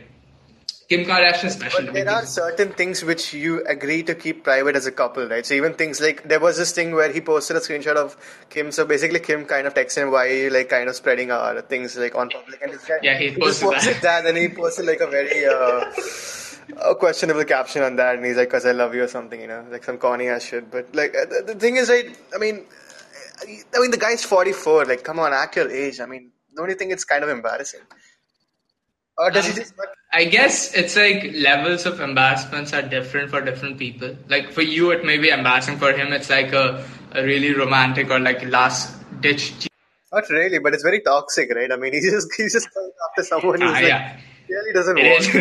Kim 0.89 1.05
Kardashian 1.05 1.49
special. 1.49 1.85
But 1.85 1.93
there 1.93 2.09
are 2.09 2.25
certain 2.25 2.73
things 2.73 3.05
which 3.05 3.33
you 3.33 3.65
agree 3.65 4.03
to 4.03 4.13
keep 4.13 4.43
private 4.43 4.75
as 4.75 4.85
a 4.85 4.91
couple, 4.91 5.29
right? 5.29 5.45
So 5.45 5.53
even 5.53 5.73
things 5.73 6.01
like 6.01 6.27
there 6.27 6.41
was 6.41 6.57
this 6.57 6.73
thing 6.73 6.93
where 6.93 7.13
he 7.13 7.21
posted 7.21 7.55
a 7.55 7.61
screenshot 7.61 7.95
of 7.95 8.17
Kim. 8.49 8.73
So 8.73 8.83
basically, 8.83 9.21
Kim 9.21 9.45
kind 9.45 9.65
of 9.65 9.73
texted 9.73 10.03
him, 10.03 10.11
"Why 10.11 10.27
you 10.27 10.49
like 10.49 10.67
kind 10.67 10.89
of 10.89 10.95
spreading 10.97 11.31
our 11.31 11.61
things 11.61 11.95
like 11.95 12.15
on 12.15 12.29
public?" 12.31 12.61
And 12.61 12.73
this 12.73 12.83
guy, 12.83 12.99
yeah, 13.01 13.17
he 13.17 13.31
posted, 13.33 13.69
he 13.69 13.73
posted 13.75 13.95
that. 13.95 14.23
that, 14.23 14.25
and 14.25 14.37
he 14.37 14.49
posted 14.49 14.85
like 14.85 14.99
a 14.99 15.07
very. 15.07 15.45
Uh, 15.45 15.89
a 16.77 16.95
questionable 16.95 17.45
caption 17.45 17.83
on 17.83 17.95
that, 17.97 18.15
and 18.15 18.25
he's 18.25 18.37
like, 18.37 18.49
"Cause 18.49 18.65
I 18.65 18.71
love 18.71 18.95
you" 18.95 19.03
or 19.03 19.07
something, 19.07 19.39
you 19.39 19.47
know, 19.47 19.65
like 19.71 19.83
some 19.83 19.97
corny 19.97 20.27
ass 20.27 20.43
shit. 20.43 20.71
But 20.71 20.93
like, 20.95 21.15
uh, 21.15 21.25
the, 21.25 21.53
the 21.53 21.55
thing 21.55 21.77
is, 21.77 21.89
right? 21.89 22.15
I 22.33 22.37
mean, 22.37 22.65
I 23.43 23.79
mean, 23.79 23.91
the 23.91 23.97
guy's 23.97 24.23
forty 24.23 24.51
four. 24.51 24.85
Like, 24.85 25.03
come 25.03 25.19
on, 25.19 25.33
act 25.33 25.55
your 25.55 25.69
age. 25.69 25.99
I 25.99 26.05
mean, 26.05 26.31
don't 26.55 26.69
you 26.69 26.75
think 26.75 26.91
it's 26.91 27.03
kind 27.03 27.23
of 27.23 27.29
embarrassing? 27.29 27.81
Or 29.17 29.31
does 29.31 29.45
um, 29.45 29.51
he 29.51 29.59
just? 29.59 29.73
I 30.11 30.25
guess 30.25 30.73
it's 30.73 30.95
like 30.95 31.31
levels 31.33 31.85
of 31.85 31.99
embarrassments 31.99 32.73
are 32.73 32.81
different 32.81 33.29
for 33.29 33.41
different 33.41 33.77
people. 33.77 34.15
Like 34.29 34.51
for 34.51 34.61
you, 34.61 34.91
it 34.91 35.05
may 35.05 35.17
be 35.17 35.29
embarrassing. 35.29 35.77
For 35.77 35.91
him, 35.93 36.13
it's 36.13 36.29
like 36.29 36.53
a, 36.53 36.85
a 37.11 37.23
really 37.23 37.53
romantic 37.53 38.09
or 38.09 38.19
like 38.19 38.43
last 38.45 38.95
ditch. 39.21 39.67
Not 40.11 40.29
really, 40.29 40.59
but 40.59 40.73
it's 40.73 40.83
very 40.83 41.01
toxic, 41.01 41.53
right? 41.53 41.71
I 41.71 41.75
mean, 41.75 41.93
he's 41.97 42.11
just 42.11 42.27
he's 42.35 42.53
just 42.53 42.69
after 43.09 43.23
someone 43.23 43.61
who's 43.61 43.69
ah, 43.69 43.73
like, 43.73 43.83
yeah. 43.83 44.17
Really 44.49 44.73
doesn't 44.73 44.97
it 44.97 45.05
is, 45.05 45.35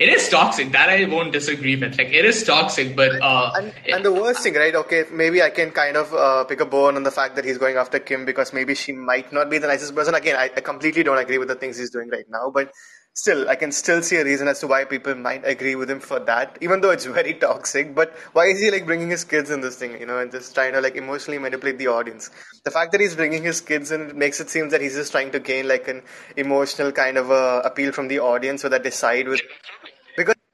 it 0.00 0.08
is 0.08 0.28
toxic. 0.28 0.72
That 0.72 0.88
I 0.88 1.04
won't 1.04 1.32
disagree 1.32 1.76
with. 1.76 1.98
Like 1.98 2.12
it 2.12 2.24
is 2.24 2.42
toxic, 2.42 2.96
but 2.96 3.20
uh, 3.20 3.50
and, 3.56 3.72
and 3.88 4.04
the 4.04 4.12
worst 4.12 4.42
thing, 4.42 4.54
right? 4.54 4.74
Okay, 4.74 5.04
maybe 5.12 5.42
I 5.42 5.50
can 5.50 5.70
kind 5.70 5.96
of 5.96 6.12
uh, 6.12 6.44
pick 6.44 6.60
a 6.60 6.66
bone 6.66 6.96
on 6.96 7.02
the 7.02 7.10
fact 7.10 7.36
that 7.36 7.44
he's 7.44 7.58
going 7.58 7.76
after 7.76 7.98
Kim 7.98 8.24
because 8.24 8.52
maybe 8.52 8.74
she 8.74 8.92
might 8.92 9.32
not 9.32 9.50
be 9.50 9.58
the 9.58 9.66
nicest 9.66 9.94
person. 9.94 10.14
Again, 10.14 10.36
I, 10.36 10.50
I 10.56 10.60
completely 10.60 11.02
don't 11.02 11.18
agree 11.18 11.38
with 11.38 11.48
the 11.48 11.54
things 11.54 11.78
he's 11.78 11.90
doing 11.90 12.08
right 12.08 12.28
now, 12.28 12.50
but 12.50 12.72
still, 13.14 13.48
I 13.48 13.56
can 13.56 13.72
still 13.72 14.02
see 14.02 14.16
a 14.16 14.24
reason 14.24 14.48
as 14.48 14.60
to 14.60 14.66
why 14.66 14.84
people 14.84 15.14
might 15.14 15.46
agree 15.46 15.74
with 15.76 15.90
him 15.90 16.00
for 16.00 16.20
that, 16.20 16.58
even 16.60 16.80
though 16.80 16.90
it's 16.90 17.04
very 17.20 17.34
toxic. 17.34 17.94
But 17.94 18.14
why 18.32 18.46
is 18.46 18.60
he 18.60 18.70
like 18.70 18.86
bringing 18.86 19.10
his 19.10 19.24
kids 19.24 19.50
in 19.50 19.60
this 19.60 19.76
thing, 19.76 19.98
you 19.98 20.06
know, 20.06 20.18
and 20.18 20.30
just 20.30 20.54
trying 20.54 20.72
to 20.74 20.80
like 20.80 20.96
emotionally 20.96 21.38
manipulate 21.38 21.78
the 21.78 21.88
audience? 21.88 22.30
The 22.64 22.70
fact 22.70 22.92
that 22.92 23.00
he's 23.00 23.16
bringing 23.16 23.42
his 23.42 23.60
kids 23.60 23.90
in 23.92 24.16
makes 24.18 24.40
it 24.40 24.50
seem 24.50 24.68
that 24.70 24.80
he's 24.80 24.94
just 24.94 25.12
trying 25.12 25.30
to 25.32 25.40
gain 25.40 25.68
like 25.68 25.88
an 25.88 26.02
emotional 26.36 26.92
kind 26.92 27.16
of 27.16 27.30
uh, 27.30 27.62
appeal 27.64 27.92
from 27.92 28.08
the 28.08 28.18
audience 28.18 28.62
so 28.62 28.68
that 28.68 28.82
they 28.82 28.90
side 28.90 29.28
with. 29.28 29.40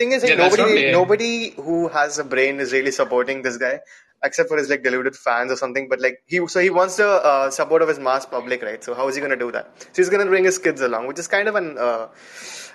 Thing 0.01 0.13
is, 0.13 0.23
like, 0.23 0.31
yeah, 0.31 0.49
nobody, 0.49 0.93
nobody 0.93 1.51
who 1.51 1.89
has 1.89 2.19
a 2.19 2.25
brain 2.25 2.59
is 2.59 2.73
really 2.73 2.91
supporting 2.91 3.43
this 3.43 3.59
guy 3.59 3.81
except 4.23 4.49
for 4.49 4.59
his 4.59 4.69
like 4.69 4.83
deluded 4.83 5.17
fans 5.17 5.51
or 5.53 5.57
something. 5.57 5.89
But 5.89 6.01
like 6.01 6.23
he, 6.27 6.47
so 6.47 6.61
he 6.61 6.71
wants 6.71 6.97
the 6.97 7.09
uh, 7.09 7.51
support 7.51 7.83
of 7.83 7.89
his 7.89 7.99
mass 7.99 8.27
public, 8.27 8.63
right? 8.63 8.83
So 8.83 8.95
how 8.95 9.09
is 9.09 9.15
he 9.15 9.21
going 9.21 9.31
to 9.31 9.37
do 9.37 9.51
that? 9.53 9.71
So 9.79 10.03
he's 10.03 10.11
going 10.11 10.25
to 10.25 10.31
bring 10.31 10.45
his 10.45 10.59
kids 10.59 10.81
along, 10.81 11.07
which 11.07 11.19
is 11.19 11.29
kind 11.29 11.49
of 11.49 11.55
an. 11.55 11.77
Uh, 11.79 12.09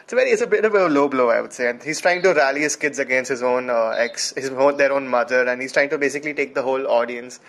it's 0.03 0.13
a 0.13 0.15
very, 0.15 0.29
it's 0.29 0.41
a 0.43 0.47
bit 0.47 0.65
of 0.65 0.73
a 0.75 0.87
low 0.87 1.07
blow, 1.07 1.29
I 1.29 1.41
would 1.41 1.53
say. 1.53 1.69
And 1.69 1.81
he's 1.81 1.99
trying 1.99 2.21
to 2.23 2.33
rally 2.33 2.61
his 2.61 2.75
kids 2.75 2.99
against 2.99 3.29
his 3.29 3.41
own 3.41 3.69
uh, 3.69 3.89
ex, 3.97 4.33
his 4.35 4.49
own, 4.49 4.77
their 4.77 4.93
own 4.93 5.07
mother, 5.07 5.47
and 5.47 5.61
he's 5.61 5.73
trying 5.73 5.89
to 5.89 5.97
basically 5.97 6.33
take 6.35 6.53
the 6.53 6.61
whole 6.61 6.87
audience, 6.87 7.39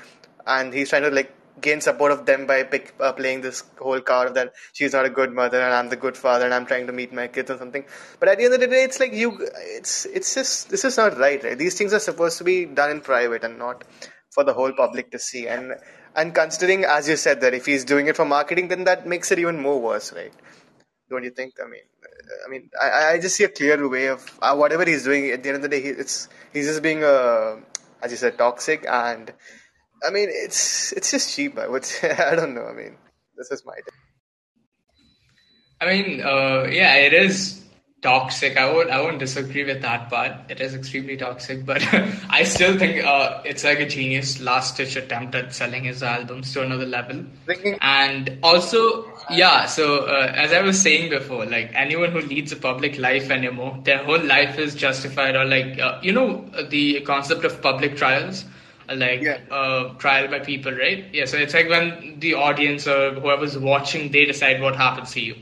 and 0.47 0.73
he's 0.73 0.89
trying 0.89 1.03
to 1.03 1.11
like 1.11 1.33
gain 1.61 1.81
support 1.81 2.13
of 2.13 2.27
them 2.27 2.47
by 2.47 2.63
pick, 2.63 2.95
uh, 3.01 3.13
playing 3.13 3.41
this 3.41 3.65
whole 3.79 4.01
card 4.01 4.35
that 4.35 4.53
she's 4.73 4.93
not 4.93 5.07
a 5.07 5.11
good 5.11 5.33
mother 5.33 5.61
and 5.61 5.73
I'm 5.73 5.89
the 5.89 5.97
good 5.97 6.17
father 6.17 6.45
and 6.45 6.55
I'm 6.55 6.67
trying 6.67 6.87
to 6.87 6.93
meet 6.93 7.13
my 7.13 7.29
kids 7.29 7.51
or 7.51 7.59
something. 7.59 7.85
But 8.21 8.29
at 8.29 8.39
the 8.39 8.45
end 8.45 8.55
of 8.55 8.61
the 8.61 8.67
day, 8.67 8.85
it's 8.85 9.01
like 9.01 9.13
you, 9.13 9.49
it's 9.79 10.07
it's 10.07 10.35
just 10.35 10.71
this 10.71 10.85
is 10.85 10.97
not 10.97 11.19
right. 11.19 11.43
right? 11.43 11.59
These 11.59 11.77
things 11.77 11.93
are 11.93 12.01
supposed 12.01 12.39
to 12.39 12.45
be 12.45 12.67
done 12.67 12.91
in 12.91 13.01
private 13.01 13.45
and 13.45 13.59
not 13.59 13.85
for 14.31 14.45
the 14.45 14.53
whole 14.53 14.73
public 14.73 15.11
to 15.13 15.19
see. 15.19 15.49
And 15.49 15.75
and 16.15 16.35
considering, 16.35 16.85
as 16.85 17.09
you 17.09 17.17
said, 17.17 17.41
that 17.43 17.55
if 17.55 17.67
he's 17.67 17.85
doing 17.85 18.07
it 18.07 18.17
for 18.17 18.25
marketing, 18.25 18.69
then 18.69 18.85
that 18.85 19.07
makes 19.07 19.31
it 19.33 19.39
even 19.39 19.61
more 19.61 19.81
worse, 19.81 20.13
right? 20.13 20.33
Don't 21.11 21.25
you 21.25 21.31
think? 21.31 21.55
I 21.63 21.69
mean, 21.69 21.83
I 22.45 22.51
mean, 22.51 22.71
I, 22.81 23.13
I 23.13 23.21
just 23.21 23.37
see 23.37 23.45
a 23.45 23.49
clear 23.49 23.89
way 23.89 24.07
of 24.07 24.25
uh, 24.43 24.55
whatever 24.57 24.85
he's 24.85 25.05
doing. 25.05 25.31
At 25.31 25.43
the 25.43 25.51
end 25.51 25.57
of 25.57 25.63
the 25.63 25.69
day, 25.69 25.81
he, 25.83 25.89
it's 25.89 26.29
he's 26.53 26.67
just 26.67 26.83
being 26.83 27.05
a, 27.05 27.59
as 28.03 28.11
you 28.11 28.17
said, 28.17 28.39
toxic 28.39 28.87
and 28.89 29.33
I 30.05 30.11
mean, 30.11 30.29
it's 30.31 30.93
it's 30.93 31.11
just 31.11 31.35
cheap. 31.35 31.59
I 31.59 31.69
would 31.69 31.85
say. 31.85 32.11
I 32.11 32.35
don't 32.35 32.55
know. 32.55 32.67
I 32.67 32.73
mean, 32.73 32.97
this 33.37 33.51
is 33.51 33.65
my. 33.65 33.75
Take. 33.75 33.95
I 35.81 35.87
mean, 35.87 36.23
uh, 36.23 36.67
yeah, 36.71 36.95
it 36.95 37.13
is 37.13 37.63
toxic. 38.03 38.57
I 38.57 38.73
would 38.73 38.89
I 38.89 39.01
won't 39.01 39.19
disagree 39.19 39.65
with 39.65 39.83
that 39.83 40.09
part. 40.11 40.33
It 40.49 40.61
is 40.61 40.75
extremely 40.75 41.17
toxic, 41.17 41.67
but 41.67 41.83
I 42.31 42.45
still 42.45 42.79
think 42.79 43.05
uh, 43.05 43.43
it's 43.45 43.65
like 43.65 43.81
a 43.81 43.87
genius 43.87 44.41
last 44.41 44.77
ditch 44.77 44.97
attempt 44.97 45.35
at 45.35 45.55
selling 45.55 45.85
his 45.85 46.03
albums 46.03 46.53
to 46.53 46.63
another 46.63 46.87
level. 46.87 47.25
And 47.81 48.39
also, 48.43 49.07
yeah. 49.31 49.67
So 49.67 50.07
uh, 50.07 50.33
as 50.35 50.53
I 50.53 50.61
was 50.63 50.81
saying 50.81 51.11
before, 51.11 51.47
like 51.47 51.73
anyone 51.75 52.13
who 52.13 52.21
leads 52.21 52.53
a 52.53 52.57
public 52.57 52.99
life 52.99 53.31
anymore, 53.31 53.79
their 53.85 54.05
whole 54.05 54.23
life 54.23 54.59
is 54.59 54.75
justified, 54.75 55.37
or 55.37 55.45
like 55.45 55.79
uh, 55.79 55.99
you 56.03 56.13
know 56.13 56.49
the 56.71 57.01
concept 57.01 57.45
of 57.45 57.61
public 57.61 57.97
trials 57.97 58.45
like 58.95 59.23
yeah. 59.23 59.39
uh, 59.51 59.95
trial 59.95 60.29
by 60.29 60.41
people, 60.41 60.73
right? 60.73 61.07
Yeah, 61.13 61.25
so 61.25 61.37
it's 61.37 61.55
like 61.55 61.69
when 61.69 62.19
the 62.21 62.35
audience 62.35 62.87
or 62.87 63.15
whoever's 63.15 63.59
watching, 63.59 64.11
they 64.13 64.25
decide 64.25 64.61
what 64.61 64.77
happens 64.77 65.13
to 65.13 65.21
you. 65.21 65.37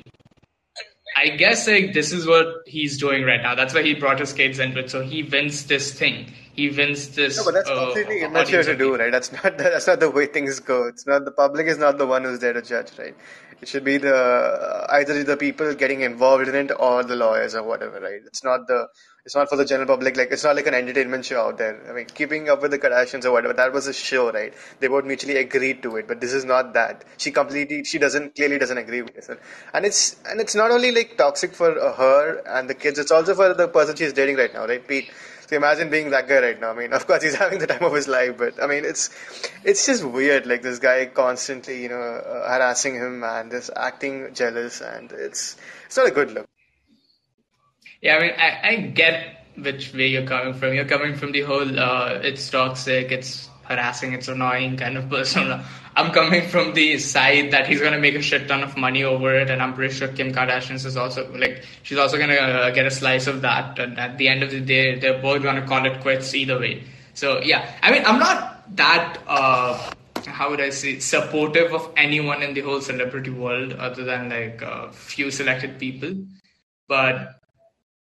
I 1.17 1.29
guess 1.29 1.69
like 1.69 1.93
this 1.93 2.13
is 2.13 2.27
what 2.27 2.47
he's 2.67 2.99
doing 2.99 3.25
right 3.25 3.41
now. 3.41 3.55
That's 3.55 3.73
why 3.75 3.83
he 3.83 3.95
brought 3.95 4.19
his 4.19 4.33
kids 4.33 4.59
into 4.59 4.81
it. 4.81 4.91
So 4.91 5.03
he 5.03 5.23
wins 5.23 5.67
this 5.67 5.97
thing. 5.97 6.33
He 6.54 6.70
wins 6.70 7.08
this. 7.16 7.37
No, 7.37 7.44
but 7.44 7.54
that's 7.54 7.68
uh, 7.68 7.87
completely 7.87 8.23
immature 8.23 8.62
to 8.62 8.76
do, 8.76 8.96
right? 8.96 9.11
That's 9.11 9.32
not 9.32 9.58
the, 9.58 9.64
that's 9.64 9.88
not 9.88 9.99
the 9.99 10.11
way 10.11 10.26
things 10.26 10.61
go. 10.61 10.87
It's 10.87 11.06
not 11.06 11.25
the 11.25 11.32
public 11.32 11.66
is 11.66 11.78
not 11.78 11.99
the 11.99 12.06
one 12.06 12.23
who's 12.23 12.38
there 12.38 12.52
to 12.52 12.62
judge, 12.62 12.96
right? 12.96 13.16
It 13.61 13.68
should 13.68 13.84
be 13.84 13.96
the 13.96 14.87
either 14.90 15.25
the 15.25 15.37
people 15.37 15.75
getting 15.75 16.02
involved 16.02 16.46
in 16.49 16.54
it 16.54 16.70
or 16.78 17.02
the 17.02 17.16
lawyers 17.16 17.56
or 17.56 17.64
whatever, 17.64 17.99
right? 17.99 18.20
It's 18.25 18.44
not 18.44 18.68
the 18.68 18.87
it's 19.25 19.34
not 19.34 19.49
for 19.49 19.56
the 19.56 19.64
general 19.64 19.88
public. 19.88 20.16
Like 20.16 20.28
it's 20.30 20.44
not 20.44 20.54
like 20.54 20.68
an 20.68 20.75
entertainment 20.75 21.25
show 21.25 21.40
out 21.40 21.58
there. 21.58 21.80
I 21.88 21.92
mean, 21.92 22.06
keeping 22.06 22.49
up 22.49 22.62
with 22.62 22.70
the 22.70 22.78
Kardashians 22.78 23.25
or 23.25 23.32
whatever. 23.32 23.54
That 23.54 23.73
was 23.73 23.87
a 23.88 23.92
show, 23.92 24.30
right? 24.30 24.54
They 24.78 24.87
both 24.87 25.04
mutually 25.06 25.38
agreed 25.38 25.82
to 25.82 25.96
it, 25.96 26.06
but 26.06 26.20
this 26.20 26.32
is 26.32 26.44
not 26.44 26.75
that. 26.75 27.04
She 27.16 27.32
completely, 27.32 27.82
she 27.84 27.99
doesn't 27.99 28.37
clearly 28.37 28.58
doesn't 28.58 28.78
agree 28.78 29.02
with 29.02 29.14
this, 29.14 29.30
and 29.73 29.84
it's 29.84 30.16
and 30.26 30.40
it's 30.40 30.54
not 30.54 30.70
only 30.70 30.92
like 30.92 31.16
toxic 31.16 31.54
for 31.54 31.76
uh, 31.76 31.94
her 31.94 32.42
and 32.46 32.70
the 32.70 32.75
kids. 32.75 32.99
It's 32.99 33.11
also 33.11 33.34
for 33.34 33.54
the 33.54 33.66
person 33.66 33.96
she's 33.96 34.12
dating 34.12 34.37
right 34.37 34.52
now, 34.54 34.66
right, 34.66 34.87
Pete? 34.87 35.11
So 35.47 35.57
imagine 35.57 35.91
being 35.91 36.11
that 36.11 36.29
guy 36.29 36.41
right 36.41 36.61
now. 36.61 36.71
I 36.71 36.75
mean, 36.75 36.93
of 36.93 37.07
course 37.07 37.23
he's 37.23 37.35
having 37.45 37.59
the 37.59 37.67
time 37.67 37.83
of 37.83 37.93
his 37.93 38.09
life, 38.09 38.37
but 38.39 38.63
I 38.63 38.67
mean, 38.67 38.85
it's 38.85 39.11
it's 39.65 39.85
just 39.87 40.05
weird. 40.05 40.47
Like 40.47 40.63
this 40.63 40.79
guy 40.79 41.07
constantly, 41.07 41.83
you 41.83 41.89
know, 41.89 42.01
uh, 42.01 42.49
harassing 42.49 42.95
him 42.95 43.23
and 43.25 43.51
this 43.51 43.71
acting 43.75 44.33
jealous, 44.35 44.81
and 44.81 45.13
it's 45.13 45.57
it's 45.87 45.97
not 45.97 46.07
a 46.09 46.11
good 46.11 46.33
look. 46.33 46.47
Yeah, 48.01 48.17
I 48.17 48.21
mean, 48.21 48.33
I, 48.39 48.69
I 48.69 48.77
get 48.77 49.47
which 49.57 49.95
way 49.95 50.09
you're 50.09 50.27
coming 50.27 50.55
from. 50.55 50.75
You're 50.75 50.85
coming 50.85 51.15
from 51.15 51.33
the 51.33 51.43
whole 51.43 51.79
uh, 51.79 52.21
it's 52.23 52.49
toxic, 52.51 53.13
it's 53.13 53.49
harassing, 53.64 54.12
it's 54.12 54.28
annoying 54.28 54.76
kind 54.76 54.97
of 54.97 55.09
person. 55.09 55.61
I'm 55.97 56.12
coming 56.12 56.49
from 56.49 56.75
the 56.75 56.99
side 56.99 57.52
that 57.52 57.66
he's 57.66 57.80
gonna 57.80 57.99
make 57.99 58.14
a 58.14 58.23
shit 58.23 58.49
ton 58.49 58.62
of 58.62 58.76
money 58.76 59.04
over 59.04 59.35
it, 59.35 59.50
and 59.50 59.62
I'm 59.62 59.75
pretty 59.75 59.94
sure 59.94 60.09
Kim 60.09 60.33
Kardashian 60.33 60.75
is 60.75 60.97
also 60.97 61.30
like 61.35 61.64
she's 61.83 61.99
also 61.99 62.18
gonna 62.18 62.35
uh, 62.35 62.71
get 62.71 62.87
a 62.87 62.90
slice 62.90 63.26
of 63.26 63.42
that. 63.42 63.78
And 63.78 63.99
at 63.99 64.18
the 64.18 64.28
end 64.28 64.42
of 64.42 64.50
the 64.50 64.61
day, 64.61 64.99
they're 64.99 65.21
both 65.21 65.42
gonna 65.42 65.66
call 65.66 65.85
it 65.87 66.00
quits 66.00 66.35
either 66.35 66.59
way. 66.59 66.85
So 67.14 67.40
yeah, 67.40 67.76
I 67.83 67.90
mean, 67.90 68.04
I'm 68.04 68.18
not 68.18 68.76
that. 68.76 69.18
Uh, 69.26 69.92
how 70.26 70.50
would 70.50 70.61
I 70.61 70.71
say 70.71 70.99
supportive 70.99 71.73
of 71.73 71.92
anyone 71.97 72.42
in 72.42 72.54
the 72.54 72.62
whole 72.62 72.80
celebrity 72.80 73.30
world 73.30 73.73
other 73.75 74.04
than 74.04 74.30
like 74.30 74.62
a 74.62 74.90
few 74.92 75.30
selected 75.30 75.78
people. 75.78 76.14
But 76.88 77.40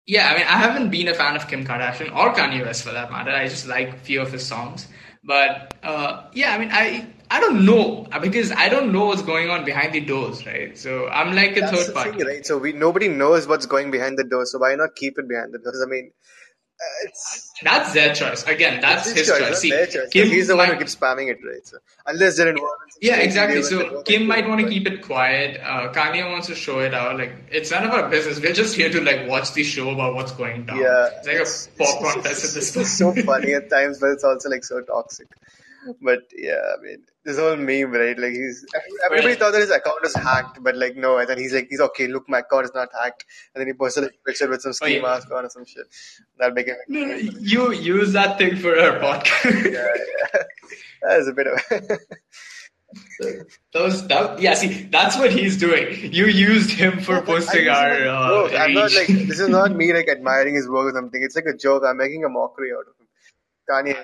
yeah, 0.05 0.29
I 0.29 0.37
mean, 0.37 0.47
I 0.47 0.57
haven't 0.57 0.91
been 0.91 1.07
a 1.07 1.13
fan 1.13 1.35
of 1.35 1.47
Kim 1.47 1.65
Kardashian 1.65 2.15
or 2.15 2.33
Kanye 2.33 2.63
West 2.63 2.83
for 2.83 2.91
that 2.91 3.11
matter. 3.11 3.31
I 3.31 3.47
just 3.47 3.67
like 3.67 3.89
a 3.89 3.97
few 3.97 4.21
of 4.21 4.31
his 4.31 4.45
songs. 4.45 4.87
But 5.25 5.73
uh, 5.83 6.27
yeah, 6.33 6.53
I 6.53 6.57
mean, 6.59 6.69
I 6.71 7.07
I 7.29 7.39
don't 7.39 7.65
know 7.65 8.07
because 8.21 8.51
I 8.51 8.69
don't 8.69 8.91
know 8.91 9.05
what's 9.05 9.23
going 9.23 9.49
on 9.49 9.65
behind 9.65 9.93
the 9.93 10.01
doors, 10.01 10.45
right? 10.45 10.77
So 10.77 11.07
I'm 11.07 11.35
like 11.35 11.57
a 11.57 11.61
That's 11.61 11.71
third 11.71 11.93
party, 11.93 12.17
thing, 12.19 12.27
right? 12.27 12.45
So 12.45 12.57
we 12.57 12.73
nobody 12.73 13.07
knows 13.07 13.47
what's 13.47 13.65
going 13.65 13.91
behind 13.91 14.17
the 14.17 14.23
doors. 14.23 14.51
So 14.51 14.59
why 14.59 14.75
not 14.75 14.95
keep 14.95 15.17
it 15.17 15.27
behind 15.27 15.53
the 15.53 15.59
doors? 15.59 15.81
I 15.85 15.89
mean, 15.89 16.11
uh, 16.13 16.44
it's 17.03 17.51
that's 17.63 17.93
their 17.93 18.13
choice. 18.13 18.43
Again, 18.43 18.81
that's 18.81 19.11
his, 19.11 19.27
choice. 19.27 19.39
choice. 19.39 19.59
See, 19.59 19.69
choice. 19.69 20.09
Kim 20.11 20.27
he's 20.27 20.47
the 20.47 20.55
might, 20.55 20.67
one 20.67 20.77
who 20.77 20.79
keeps 20.79 20.95
spamming 20.95 21.31
it, 21.31 21.39
right? 21.45 21.65
So 21.65 21.77
unless 22.05 22.37
they're 22.37 22.49
involved. 22.49 22.71
Yeah, 23.01 23.17
exactly. 23.17 23.63
So 23.63 24.03
Kim 24.03 24.27
might 24.27 24.47
want 24.47 24.61
to 24.61 24.69
keep 24.69 24.87
it 24.87 25.01
quiet. 25.01 25.59
Uh, 25.61 25.91
Kanye 25.93 26.29
wants 26.29 26.47
to 26.47 26.55
show 26.55 26.79
it 26.79 26.93
out. 26.93 27.17
Like 27.17 27.33
it's 27.51 27.71
none 27.71 27.85
of 27.85 27.91
our 27.91 28.09
business. 28.09 28.39
We're 28.39 28.53
just 28.53 28.75
here 28.75 28.89
to 28.89 29.01
like 29.01 29.27
watch 29.27 29.53
the 29.53 29.63
show 29.63 29.89
about 29.89 30.15
what's 30.15 30.33
going 30.33 30.65
down. 30.65 30.79
Yeah, 30.79 31.09
it's 31.17 31.27
like 31.27 31.37
it's, 31.37 31.67
a 31.67 31.83
popcorn 31.83 32.21
fest 32.23 32.45
at 32.45 32.53
this 32.53 32.71
point. 32.71 32.85
It's 32.85 32.97
so 32.97 33.13
funny 33.13 33.53
at 33.53 33.69
times, 33.69 33.99
but 33.99 34.11
it's 34.11 34.23
also 34.23 34.49
like 34.49 34.63
so 34.63 34.81
toxic. 34.81 35.27
But 36.01 36.19
yeah, 36.35 36.61
I 36.77 36.81
mean, 36.81 37.03
this 37.23 37.37
whole 37.37 37.55
meme, 37.55 37.91
right? 37.91 38.17
Like 38.17 38.33
he's 38.33 38.65
everybody 39.05 39.29
right. 39.29 39.39
thought 39.39 39.51
that 39.51 39.61
his 39.61 39.69
account 39.71 40.01
was 40.01 40.15
hacked, 40.15 40.63
but 40.63 40.75
like 40.75 40.95
no, 40.95 41.17
and 41.17 41.27
then 41.27 41.37
he's 41.37 41.53
like, 41.53 41.67
he's 41.69 41.81
okay. 41.81 42.07
Look, 42.07 42.27
my 42.27 42.39
account 42.39 42.65
is 42.65 42.71
not 42.73 42.89
hacked, 42.99 43.25
and 43.53 43.61
then 43.61 43.67
he 43.67 43.73
posted 43.73 44.05
a 44.05 44.09
picture 44.25 44.49
with 44.49 44.61
some 44.61 44.73
ski 44.73 44.85
oh, 44.85 44.89
yeah. 44.89 45.01
mask 45.01 45.31
on 45.31 45.45
or 45.45 45.49
some 45.49 45.65
shit. 45.65 45.85
That 46.39 46.55
became. 46.55 46.75
No, 46.87 47.05
no, 47.05 47.15
you 47.15 47.73
use 47.73 48.13
that 48.13 48.37
thing 48.37 48.55
for 48.57 48.77
our 48.77 48.99
podcast. 48.99 49.71
yeah, 49.71 49.87
yeah, 49.87 50.43
that 51.03 51.19
is 51.19 51.27
a 51.27 51.33
bit 51.33 51.47
of. 51.47 51.99
Those 53.73 54.07
that 54.07 54.39
yeah, 54.39 54.53
see 54.53 54.83
that's 54.83 55.17
what 55.17 55.31
he's 55.31 55.57
doing. 55.57 56.13
You 56.13 56.27
used 56.27 56.69
him 56.69 56.99
for 56.99 57.21
posting 57.21 57.67
our. 57.67 58.07
Uh, 58.07 58.49
I'm 58.57 58.73
not 58.73 58.93
like 58.93 59.07
this 59.07 59.39
is 59.39 59.49
not 59.49 59.75
me 59.75 59.93
like 59.93 60.07
admiring 60.07 60.55
his 60.55 60.69
work 60.69 60.93
or 60.93 60.95
something. 60.95 61.21
It's 61.21 61.35
like 61.35 61.45
a 61.45 61.57
joke. 61.57 61.83
I'm 61.85 61.97
making 61.97 62.23
a 62.23 62.29
mockery 62.29 62.71
out 62.71 62.81
of 62.81 62.95
him. 62.99 63.04
Kanye, 63.69 63.93
yeah, 63.93 64.03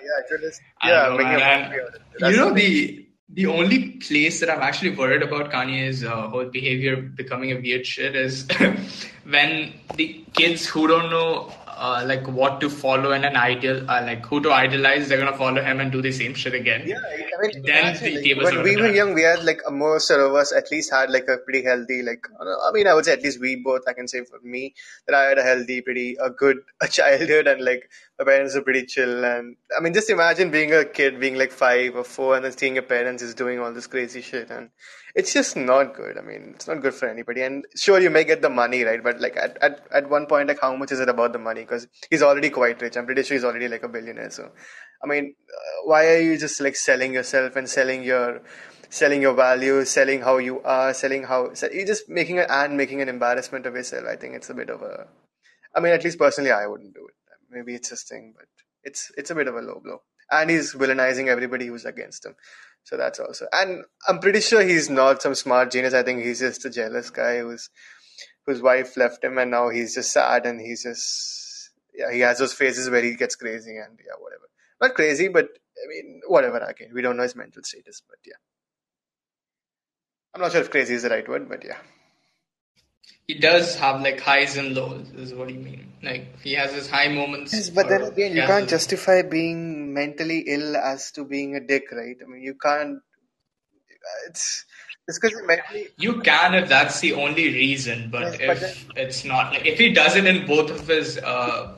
yeah, 0.84 1.08
know, 1.10 1.18
making 1.18 1.34
man. 1.34 1.60
a 1.60 1.64
mockery 1.64 1.82
out 1.82 1.88
of 1.88 1.96
it. 1.96 2.32
you 2.32 2.38
know 2.38 2.54
the 2.54 3.08
the 3.34 3.46
only 3.48 3.92
place 3.92 4.42
that 4.42 4.50
I'm 4.50 4.62
actually 4.62 4.96
worried 4.96 5.24
about 5.24 5.52
Kanye's 5.52 6.04
uh, 6.04 6.28
whole 6.28 6.46
behavior 6.46 6.98
becoming 6.98 7.52
a 7.52 7.56
weird 7.56 7.86
shit 7.86 8.16
is 8.16 8.46
when 9.24 9.74
the 9.96 10.26
kids 10.34 10.66
who 10.66 10.88
don't 10.88 11.10
know 11.10 11.54
uh, 11.82 12.04
like 12.06 12.28
what 12.28 12.62
to 12.62 12.70
follow 12.70 13.12
and 13.12 13.26
an 13.26 13.36
ideal, 13.36 13.90
uh, 13.90 14.04
like 14.06 14.24
who 14.28 14.40
to 14.40 14.52
idolize, 14.52 15.08
they're 15.10 15.18
gonna 15.18 15.36
follow 15.36 15.62
him 15.64 15.80
and 15.80 15.92
do 15.92 16.00
the 16.00 16.12
same 16.12 16.36
shit 16.36 16.54
again. 16.54 16.84
Yeah, 16.86 16.98
I 17.00 17.42
mean, 17.42 17.64
then 17.64 17.98
the 18.04 18.36
like, 18.36 18.54
when 18.54 18.64
we 18.64 18.78
were 18.78 18.92
young, 18.92 19.16
we 19.16 19.24
had 19.24 19.44
like 19.44 19.62
most 19.72 20.12
of 20.12 20.36
us 20.36 20.54
at 20.54 20.70
least 20.72 20.92
had 20.92 21.10
like 21.10 21.28
a 21.28 21.38
pretty 21.38 21.64
healthy, 21.64 22.04
like 22.04 22.28
I 22.40 22.72
mean, 22.72 22.86
I 22.86 22.94
would 22.94 23.06
say 23.06 23.14
at 23.14 23.24
least 23.24 23.42
we 23.42 23.56
both, 23.56 23.82
I 23.88 23.94
can 23.94 24.08
say 24.08 24.24
for 24.26 24.40
me 24.44 24.76
that 25.08 25.16
I 25.16 25.24
had 25.24 25.40
a 25.40 25.44
healthy, 25.44 25.82
pretty 25.82 26.18
a 26.22 26.30
good 26.30 26.58
a 26.82 26.88
childhood, 26.88 27.48
and 27.48 27.66
like 27.66 27.90
my 28.22 28.32
parents 28.32 28.56
are 28.56 28.62
pretty 28.62 28.86
chill. 28.86 29.26
And 29.26 29.56
I 29.76 29.82
mean, 29.82 29.94
just 29.94 30.10
imagine 30.10 30.52
being 30.52 30.74
a 30.74 30.86
kid, 30.86 31.20
being 31.20 31.36
like 31.36 31.52
five 31.52 31.96
or 31.96 32.04
four, 32.04 32.36
and 32.36 32.46
then 32.46 32.56
seeing 32.56 32.76
your 32.76 32.84
parents 32.84 33.24
is 33.24 33.34
doing 33.34 33.60
all 33.60 33.74
this 33.74 33.88
crazy 33.88 34.22
shit 34.22 34.52
and 34.52 34.70
it's 35.16 35.34
just 35.34 35.58
not 35.58 35.96
good. 35.96 36.18
I 36.18 36.22
mean, 36.22 36.52
it's 36.56 36.68
not 36.68 36.82
good 36.82 36.94
for 36.94 37.10
anybody. 37.10 37.42
And 37.42 37.66
sure, 37.76 38.00
you 38.00 38.10
may 38.10 38.24
get 38.24 38.42
the 38.42 38.50
money, 38.50 38.84
right? 38.84 39.04
But 39.04 39.20
like 39.20 39.38
at, 39.38 39.58
at, 39.62 39.88
at 39.92 40.10
one 40.10 40.28
point, 40.28 40.48
like 40.50 40.62
how 40.62 40.76
much 40.76 40.92
is 40.92 41.00
it 41.00 41.10
about 41.10 41.34
the 41.34 41.40
money? 41.40 41.62
Because 41.62 41.88
he's 42.10 42.22
already 42.22 42.50
quite 42.50 42.82
rich. 42.82 42.96
I'm 42.96 43.06
pretty 43.06 43.24
sure 43.24 43.36
he's 43.36 43.44
already 43.44 43.68
like 43.68 43.84
a 43.84 43.90
billionaire. 43.90 44.30
So, 44.30 44.52
I 45.04 45.08
mean, 45.08 45.34
uh, 45.50 45.88
why 45.88 46.08
are 46.08 46.22
you 46.22 46.38
just 46.38 46.62
like 46.62 46.76
selling 46.76 47.14
yourself 47.14 47.56
and 47.56 47.68
selling 47.68 48.04
your 48.04 48.42
selling 48.90 49.22
your 49.22 49.34
values, 49.34 49.90
selling 49.90 50.22
how 50.22 50.38
you 50.38 50.62
are, 50.62 50.94
selling 50.94 51.24
how 51.24 51.52
you're 51.74 51.86
just 51.88 52.08
making 52.10 52.38
an 52.38 52.46
and 52.50 52.78
making 52.78 53.02
an 53.02 53.10
embarrassment 53.10 53.66
of 53.66 53.74
yourself. 53.74 54.06
I 54.06 54.16
think 54.16 54.36
it's 54.36 54.50
a 54.50 54.54
bit 54.54 54.70
of 54.70 54.82
a. 54.82 55.08
I 55.76 55.80
mean, 55.80 55.94
at 55.94 56.04
least 56.04 56.20
personally, 56.20 56.52
I 56.52 56.68
wouldn't 56.68 56.94
do 56.94 57.08
it. 57.08 57.16
Maybe 57.52 57.76
it's 57.76 57.90
his 57.90 58.04
thing, 58.04 58.34
but 58.38 58.48
it's 58.84 59.12
it's 59.18 59.32
a 59.32 59.36
bit 59.36 59.48
of 59.48 59.56
a 59.56 59.62
low 59.62 59.82
blow. 59.84 60.02
And 60.32 60.50
he's 60.50 60.74
villainizing 60.74 61.28
everybody 61.28 61.68
who's 61.68 61.86
against 61.86 62.26
him. 62.26 62.36
So 62.84 62.98
that's 62.98 63.20
also, 63.20 63.48
and 63.52 63.84
I'm 64.08 64.20
pretty 64.20 64.40
sure 64.40 64.64
he's 64.64 64.90
not 64.90 65.22
some 65.22 65.36
smart 65.36 65.72
genius. 65.72 65.94
I 65.94 66.04
think 66.04 66.24
he's 66.24 66.40
just 66.40 66.66
a 66.66 66.70
jealous 66.70 67.10
guy 67.10 67.40
who's 67.40 67.70
whose 68.46 68.62
wife 68.62 68.98
left 68.98 69.24
him, 69.24 69.38
and 69.38 69.52
now 69.52 69.70
he's 69.70 69.94
just 69.94 70.12
sad, 70.12 70.46
and 70.46 70.60
he's 70.60 70.84
just 70.84 71.72
yeah, 71.94 72.12
he 72.12 72.22
has 72.22 72.40
those 72.40 72.54
phases 72.54 72.90
where 72.90 73.04
he 73.04 73.16
gets 73.16 73.36
crazy, 73.36 73.78
and 73.78 74.00
yeah, 74.00 74.16
whatever. 74.20 74.50
Not 74.82 74.96
crazy, 74.96 75.28
but 75.28 75.46
I 75.46 75.88
mean, 75.90 76.22
whatever. 76.28 76.64
Okay, 76.72 76.88
we 76.94 77.02
don't 77.02 77.18
know 77.18 77.24
his 77.24 77.36
mental 77.36 77.64
status, 77.64 78.02
but 78.08 78.18
yeah, 78.26 78.40
I'm 80.34 80.42
not 80.42 80.54
sure 80.54 80.62
if 80.62 80.72
crazy 80.72 80.96
is 80.96 81.04
the 81.04 81.10
right 81.10 81.28
word, 81.28 81.50
but 81.50 81.64
yeah 81.66 81.78
he 83.28 83.36
does 83.36 83.76
have 83.76 84.02
like 84.02 84.20
highs 84.20 84.58
and 84.58 84.74
lows 84.74 85.10
is 85.12 85.34
what 85.34 85.50
you 85.50 85.60
mean 85.60 85.92
like 86.04 86.40
he 86.42 86.54
has 86.54 86.74
his 86.74 86.90
high 86.90 87.08
moments 87.08 87.54
yes 87.54 87.70
but 87.70 87.88
then 87.90 88.02
again 88.04 88.36
you 88.36 88.42
can't 88.42 88.70
justify 88.70 89.22
being 89.22 89.94
mentally 89.94 90.40
ill 90.48 90.76
as 90.76 91.12
to 91.12 91.24
being 91.24 91.56
a 91.56 91.60
dick 91.60 91.92
right 91.92 92.18
i 92.24 92.28
mean 92.28 92.42
you 92.42 92.56
can't 92.56 93.00
it's 94.28 94.66
it's 95.08 95.20
because 95.20 95.42
mentally. 95.46 95.88
You 95.98 96.22
can 96.22 96.54
if 96.54 96.70
that's 96.70 97.00
the 97.00 97.14
only 97.14 97.48
reason, 97.48 98.10
but 98.12 98.22
Yes, 98.22 98.38
but 98.46 98.58
if 98.58 98.88
it's 98.96 99.26
not, 99.26 99.54
like 99.54 99.66
if 99.66 99.78
he 99.78 99.92
does 99.94 100.16
it 100.16 100.26
in 100.26 100.46
both 100.46 100.70
of 100.70 100.88
his, 100.88 101.18
uh, 101.18 101.76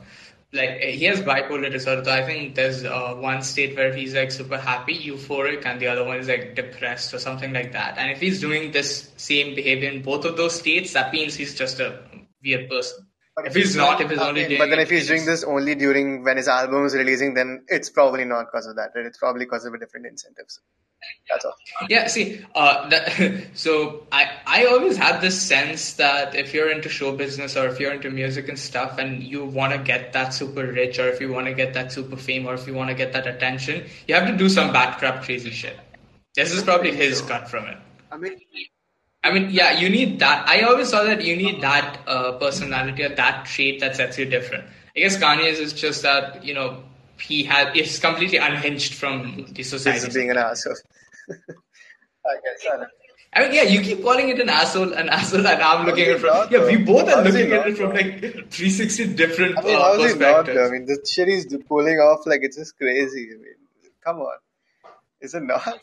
like 0.54 0.80
he 0.80 1.04
has 1.04 1.20
bipolar 1.20 1.70
disorder. 1.70 2.08
I 2.10 2.24
think 2.24 2.54
there's 2.54 2.84
uh, 2.84 3.14
one 3.14 3.42
state 3.42 3.76
where 3.76 3.92
he's 3.92 4.14
like 4.14 4.30
super 4.30 4.58
happy, 4.58 4.96
euphoric, 4.96 5.66
and 5.66 5.80
the 5.80 5.88
other 5.88 6.04
one 6.04 6.18
is 6.18 6.28
like 6.28 6.54
depressed 6.54 7.12
or 7.12 7.18
something 7.18 7.52
like 7.52 7.72
that. 7.72 7.98
And 7.98 8.10
if 8.10 8.20
he's 8.20 8.40
doing 8.40 8.72
this 8.72 9.10
same 9.16 9.54
behavior 9.54 9.90
in 9.90 10.02
both 10.02 10.24
of 10.24 10.36
those 10.36 10.58
states, 10.58 10.92
that 10.92 11.12
means 11.12 11.34
he's 11.34 11.54
just 11.54 11.80
a 11.80 12.00
weird 12.42 12.68
person. 12.70 13.06
But 13.36 13.46
If 13.48 13.54
he's 13.56 13.74
not, 13.74 14.00
if 14.00 14.10
he's 14.10 14.20
only 14.20 14.46
doing 14.46 14.58
but 14.58 14.70
then 14.70 14.78
if 14.78 14.88
he's 14.88 15.08
doing 15.08 15.26
this 15.26 15.42
only 15.42 15.74
during 15.74 16.22
when 16.22 16.36
his 16.36 16.46
album 16.46 16.84
is 16.86 16.94
releasing, 16.94 17.34
then 17.34 17.64
it's 17.66 17.90
probably 17.90 18.24
not 18.24 18.46
because 18.46 18.66
of 18.66 18.76
that. 18.76 18.90
Right? 18.94 19.06
It's 19.06 19.18
probably 19.18 19.44
because 19.44 19.64
of 19.64 19.74
a 19.74 19.78
different 19.78 20.06
incentives. 20.06 20.60
That's 21.30 21.44
all. 21.44 21.54
Yeah, 21.88 22.06
see, 22.06 22.44
uh, 22.54 22.88
that, 22.90 23.46
so 23.54 24.06
I 24.12 24.30
I 24.46 24.66
always 24.66 24.96
had 24.96 25.20
this 25.20 25.40
sense 25.40 25.94
that 25.94 26.34
if 26.34 26.52
you're 26.52 26.70
into 26.70 26.88
show 26.88 27.16
business 27.16 27.56
or 27.56 27.66
if 27.66 27.80
you're 27.80 27.92
into 27.92 28.10
music 28.10 28.48
and 28.48 28.58
stuff, 28.58 28.98
and 28.98 29.22
you 29.22 29.44
want 29.44 29.72
to 29.72 29.78
get 29.78 30.12
that 30.12 30.34
super 30.34 30.66
rich, 30.66 30.98
or 30.98 31.08
if 31.08 31.20
you 31.20 31.32
want 31.32 31.46
to 31.46 31.54
get 31.54 31.74
that 31.74 31.92
super 31.92 32.16
fame, 32.16 32.46
or 32.46 32.54
if 32.54 32.66
you 32.66 32.74
want 32.74 32.90
to 32.90 32.94
get 32.94 33.12
that 33.12 33.26
attention, 33.26 33.86
you 34.06 34.14
have 34.14 34.26
to 34.28 34.36
do 34.36 34.48
some 34.48 34.72
bad 34.72 34.98
crap, 34.98 35.22
crazy 35.22 35.50
shit. 35.50 35.78
This 36.34 36.52
is 36.52 36.62
probably 36.62 36.94
his 36.94 37.20
cut 37.22 37.48
from 37.48 37.64
it. 37.66 37.78
I 38.10 38.16
mean, 38.16 38.38
I 39.22 39.32
mean, 39.32 39.48
yeah, 39.50 39.78
you 39.78 39.88
need 39.88 40.18
that. 40.20 40.46
I 40.48 40.60
always 40.62 40.90
saw 40.90 41.04
that 41.04 41.24
you 41.24 41.36
need 41.36 41.62
that 41.62 42.00
uh, 42.06 42.32
personality 42.32 43.02
or 43.04 43.08
that 43.08 43.46
trait 43.46 43.80
that 43.80 43.96
sets 43.96 44.18
you 44.18 44.26
different. 44.26 44.64
I 44.96 45.00
guess 45.00 45.16
Kanye's 45.16 45.58
is 45.58 45.72
just 45.72 46.02
that 46.02 46.44
you 46.44 46.52
know 46.52 46.82
he 47.26 47.44
has 47.44 47.74
is 47.76 47.98
completely 47.98 48.38
unhinged 48.38 48.94
from 48.94 49.46
the 49.52 49.62
society. 49.62 50.06
is 50.06 50.14
being 50.14 50.30
an 50.30 50.38
asshole. 50.38 50.74
I 51.30 52.34
guess. 52.42 52.66
I. 52.70 52.84
I 53.36 53.40
mean, 53.40 53.54
yeah, 53.54 53.62
you 53.62 53.80
keep 53.80 54.02
calling 54.02 54.28
it 54.28 54.38
an 54.38 54.48
asshole, 54.48 54.92
an 54.92 55.08
asshole, 55.08 55.44
and 55.44 55.60
I'm 55.60 55.84
looking 55.86 56.04
at 56.04 56.10
it 56.10 56.20
from 56.20 56.30
not, 56.30 56.52
yeah. 56.52 56.64
We 56.64 56.76
both 56.76 57.08
are 57.08 57.22
looking 57.24 57.50
at 57.52 57.66
it 57.66 57.76
from 57.76 57.92
like 57.92 58.20
360 58.20 59.14
different 59.14 59.58
I 59.58 59.62
mean, 59.62 59.74
uh, 59.74 59.92
he 59.96 60.02
not? 60.02 60.02
perspectives. 60.02 60.58
I 60.58 60.70
mean, 60.70 60.86
the 60.86 61.04
shit 61.04 61.26
he's 61.26 61.46
pulling 61.66 61.96
off, 61.96 62.26
like, 62.26 62.40
it's 62.44 62.56
just 62.56 62.78
crazy. 62.78 63.30
I 63.32 63.36
mean, 63.38 63.54
come 64.04 64.18
on. 64.20 64.36
Is 65.20 65.34
it 65.34 65.42
not? 65.42 65.80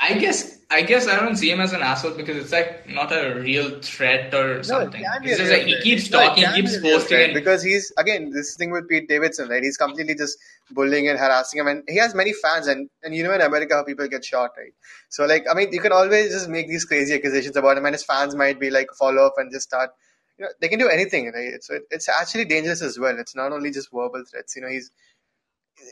I 0.00 0.14
guess 0.18 0.58
I 0.70 0.82
guess 0.82 1.06
I 1.06 1.20
don't 1.20 1.36
see 1.36 1.50
him 1.50 1.60
as 1.60 1.72
an 1.72 1.80
asshole 1.82 2.12
because 2.14 2.36
it's 2.36 2.50
like 2.52 2.88
not 2.88 3.12
a 3.12 3.36
real 3.40 3.80
threat 3.80 4.34
or 4.34 4.56
No, 4.56 4.62
something. 4.62 5.02
be 5.22 5.30
It's 5.30 5.38
just 5.38 5.52
like 5.52 5.62
he 5.62 5.80
keeps 5.80 6.10
No, 6.10 6.20
it 6.20 6.24
talking, 6.26 6.44
keeps 6.54 6.72
be 6.72 6.76
a 6.78 6.80
real 6.80 6.98
posting, 6.98 7.22
and 7.22 7.34
because 7.34 7.62
he's 7.62 7.92
again 7.96 8.30
this 8.30 8.56
thing 8.56 8.70
with 8.72 8.88
Pete 8.88 9.08
Davidson, 9.08 9.48
right? 9.48 9.62
He's 9.62 9.76
completely 9.76 10.16
just 10.16 10.36
bullying 10.72 11.08
and 11.08 11.18
harassing 11.18 11.60
him, 11.60 11.68
and 11.68 11.84
he 11.88 11.96
has 11.98 12.14
many 12.14 12.32
fans, 12.32 12.66
and 12.66 12.90
and 13.04 13.14
you 13.14 13.22
know 13.22 13.32
in 13.32 13.40
America 13.40 13.74
how 13.74 13.84
people 13.84 14.08
get 14.08 14.24
shot, 14.24 14.50
right? 14.56 14.72
So 15.10 15.26
like, 15.26 15.44
I 15.48 15.54
mean, 15.54 15.72
you 15.72 15.80
can 15.80 15.92
always 15.92 16.32
just 16.32 16.48
make 16.48 16.66
these 16.68 16.84
crazy 16.84 17.14
accusations 17.14 17.56
about 17.56 17.78
him, 17.78 17.84
and 17.86 17.94
his 17.94 18.04
fans 18.04 18.34
might 18.34 18.58
be 18.58 18.70
like 18.70 18.88
follow 18.98 19.24
up 19.24 19.34
and 19.36 19.52
just 19.52 19.68
start. 19.68 19.90
You 20.38 20.46
know, 20.46 20.50
they 20.60 20.66
can 20.68 20.80
do 20.80 20.88
anything, 20.88 21.30
right? 21.32 21.62
So 21.62 21.74
it, 21.74 21.82
it's 21.90 22.08
actually 22.08 22.46
dangerous 22.46 22.82
as 22.82 22.98
well. 22.98 23.16
It's 23.16 23.36
not 23.36 23.52
only 23.52 23.70
just 23.70 23.90
verbal 23.92 24.24
threats. 24.28 24.56
You 24.56 24.62
know, 24.62 24.68
he's 24.68 24.90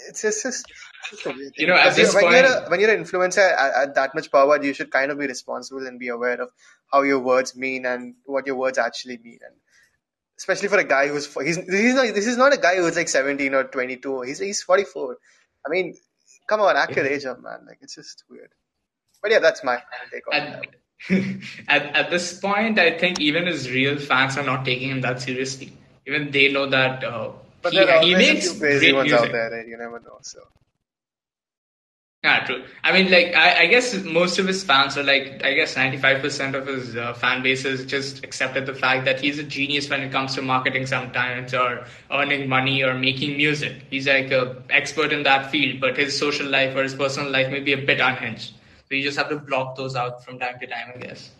it's 0.09 0.23
just, 0.23 0.45
it's 0.45 0.63
just 1.11 1.27
a 1.27 1.31
weird 1.31 1.53
You 1.57 1.67
know, 1.67 1.75
at 1.75 1.95
this 1.97 2.15
when 2.15 2.25
you're 2.33 2.43
point- 2.43 2.67
a, 2.67 2.71
when 2.71 2.81
you're 2.81 2.95
an 2.95 3.05
influencer 3.05 3.39
at, 3.39 3.75
at 3.89 3.95
that 3.95 4.15
much 4.15 4.31
power, 4.31 4.63
you 4.63 4.73
should 4.75 4.91
kind 4.91 5.11
of 5.11 5.19
be 5.19 5.27
responsible 5.27 5.87
and 5.87 5.99
be 5.99 6.09
aware 6.09 6.41
of 6.41 6.51
how 6.93 7.03
your 7.03 7.19
words 7.21 7.57
mean 7.57 7.87
and 7.87 8.15
what 8.25 8.47
your 8.47 8.57
words 8.57 8.79
actually 8.79 9.19
mean. 9.19 9.39
And 9.45 9.55
especially 10.39 10.69
for 10.69 10.79
a 10.79 10.85
guy 10.85 11.09
who's 11.09 11.33
he's 11.35 11.57
he's 11.57 11.95
not 11.95 12.15
this 12.15 12.27
is 12.27 12.37
not 12.37 12.53
a 12.53 12.57
guy 12.57 12.77
who's 12.77 12.97
like 12.97 13.09
17 13.09 13.55
or 13.55 13.65
22. 13.65 14.23
He's 14.23 14.39
he's 14.39 14.63
44. 14.63 15.17
I 15.67 15.71
mean, 15.71 15.95
come 16.49 16.61
on, 16.61 16.77
act 16.77 16.97
your 16.97 17.07
age 17.07 17.25
up, 17.25 17.41
man. 17.43 17.61
Like 17.67 17.79
it's 17.81 17.95
just 17.95 18.25
weird. 18.29 18.51
But 19.21 19.31
yeah, 19.31 19.39
that's 19.39 19.63
my 19.63 19.81
take 20.11 20.27
on 20.33 20.51
that. 20.51 20.67
at, 21.11 21.37
at 21.69 21.97
at 21.97 22.11
this 22.11 22.39
point, 22.39 22.79
I 22.79 22.99
think 22.99 23.21
even 23.21 23.47
his 23.47 23.71
real 23.71 23.99
fans 23.99 24.37
are 24.37 24.45
not 24.45 24.65
taking 24.65 24.91
him 24.91 25.01
that 25.03 25.21
seriously. 25.21 25.73
Even 26.07 26.31
they 26.33 26.51
know 26.53 26.67
that 26.67 27.05
uh, 27.05 27.31
But 27.63 27.73
he, 27.73 27.79
there 27.79 27.91
are 27.91 28.03
he 28.03 28.13
always 28.13 28.29
a 28.29 28.33
makes 28.35 28.49
few 28.51 28.59
crazy 28.61 28.91
great 28.91 28.95
ones 28.95 29.07
music. 29.11 29.29
out 29.29 29.33
there, 29.33 29.51
right? 29.51 29.67
You 29.67 29.77
never 29.79 30.01
know. 30.01 30.19
So 30.23 30.41
Yeah, 32.25 32.45
true. 32.45 32.65
I 32.85 32.93
mean, 32.93 33.11
like, 33.11 33.35
I, 33.35 33.63
I 33.63 33.67
guess 33.67 33.95
most 34.05 34.39
of 34.39 34.47
his 34.47 34.63
fans 34.63 34.97
are 34.97 35.03
like, 35.03 35.43
I 35.45 35.55
guess 35.55 35.77
95% 35.77 36.55
of 36.55 36.69
his 36.69 36.97
uh, 36.97 37.15
fan 37.15 37.43
base 37.43 37.65
has 37.65 37.85
just 37.85 38.23
accepted 38.25 38.65
the 38.67 38.75
fact 38.75 39.05
that 39.07 39.21
he's 39.21 39.41
a 39.41 39.43
genius 39.43 39.91
when 39.91 40.03
it 40.03 40.13
comes 40.13 40.35
to 40.37 40.43
marketing 40.43 40.87
sometimes 40.87 41.53
or 41.53 41.85
earning 42.13 42.49
money 42.49 42.83
or 42.85 42.95
making 42.95 43.37
music. 43.37 43.83
He's 43.91 44.07
like 44.07 44.31
a 44.31 44.63
expert 44.71 45.13
in 45.13 45.25
that 45.25 45.51
field, 45.51 45.81
but 45.81 45.97
his 45.97 46.17
social 46.17 46.47
life 46.47 46.77
or 46.77 46.85
his 46.85 46.95
personal 46.95 47.29
life 47.31 47.51
may 47.51 47.61
be 47.61 47.73
a 47.73 47.79
bit 47.79 47.99
unhinged. 48.01 48.55
So 48.89 48.95
you 48.95 49.03
just 49.03 49.19
have 49.19 49.29
to 49.31 49.39
block 49.39 49.75
those 49.77 49.97
out 49.97 50.25
from 50.25 50.39
time 50.39 50.61
to 50.61 50.67
time, 50.67 50.93
I 50.95 50.99
guess. 50.99 51.31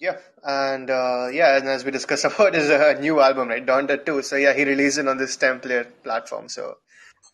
Yeah, 0.00 0.16
and 0.42 0.88
uh, 0.88 1.28
yeah, 1.30 1.58
and 1.58 1.68
as 1.68 1.84
we 1.84 1.90
discussed 1.90 2.24
about 2.34 2.54
his 2.54 2.70
uh, 2.70 2.94
new 3.00 3.20
album, 3.20 3.48
right, 3.48 3.64
Donda 3.64 4.04
2. 4.04 4.22
So 4.22 4.36
yeah, 4.36 4.54
he 4.54 4.64
released 4.64 4.98
it 4.98 5.06
on 5.06 5.18
this 5.18 5.34
STEM 5.34 5.60
player 5.60 5.84
platform. 6.02 6.48
So 6.48 6.78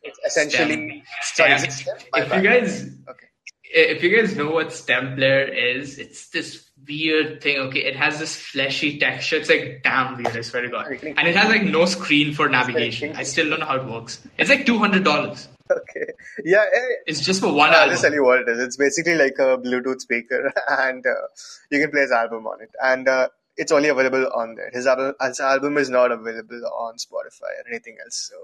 it's 0.03 0.19
essentially 0.27 1.03
sorry, 1.23 1.53
is 1.53 1.63
STEM? 1.63 1.97
If 2.15 2.29
bad. 2.29 2.43
you 2.43 2.51
guys 2.51 2.83
okay. 3.09 3.27
if 3.65 4.03
you 4.03 4.17
guys 4.17 4.37
know 4.37 4.51
what 4.51 4.73
stem 4.73 5.15
player 5.15 5.43
is, 5.43 5.99
it's 5.99 6.29
this 6.31 6.69
weird 6.89 7.41
thing. 7.41 7.59
Okay, 7.59 7.85
it 7.85 7.97
has 7.97 8.19
this 8.19 8.35
fleshy 8.35 8.99
texture. 8.99 9.37
It's 9.37 9.49
like 9.49 9.81
damn 9.85 10.17
weird. 10.17 10.37
I 10.37 10.41
swear 10.41 10.63
to 10.63 10.69
God. 10.69 10.87
And 10.89 11.29
it 11.29 11.37
has 11.37 11.49
like 11.49 11.63
no 11.63 11.85
screen 11.85 12.35
for 12.35 12.49
navigation. 12.49 13.15
I 13.17 13.23
still 13.23 13.49
don't 13.49 13.61
know 13.61 13.67
how 13.67 13.77
it 13.77 13.87
works. 13.87 14.27
It's 14.39 14.51
like 14.51 14.67
two 14.67 14.79
hundred 14.79 15.05
dollars. 15.05 15.49
Okay. 15.71 16.07
Yeah. 16.45 16.65
eh, 16.75 16.81
It's 17.07 17.21
just 17.25 17.41
for 17.41 17.53
one 17.53 17.71
hour. 17.71 17.83
I'll 17.83 17.89
just 17.91 18.03
tell 18.03 18.13
you 18.13 18.25
what 18.25 18.41
it 18.41 18.49
is. 18.49 18.59
It's 18.61 18.77
basically 18.77 19.15
like 19.15 19.35
a 19.39 19.59
Bluetooth 19.59 20.01
speaker, 20.01 20.53
and 20.69 21.05
uh, 21.07 21.27
you 21.71 21.81
can 21.81 21.91
play 21.91 22.03
his 22.03 22.13
album 22.13 22.47
on 22.47 22.63
it. 22.63 22.71
And 22.83 23.09
uh, 23.09 23.29
it's 23.57 23.73
only 23.73 23.89
available 23.89 24.29
on 24.35 24.55
there. 24.55 24.71
His 24.73 24.87
album, 24.87 25.15
his 25.21 25.41
album 25.41 25.79
is 25.79 25.91
not 25.91 26.13
available 26.13 26.63
on 26.79 26.95
Spotify 26.97 27.51
or 27.65 27.69
anything 27.71 27.97
else. 28.05 28.29
So 28.31 28.37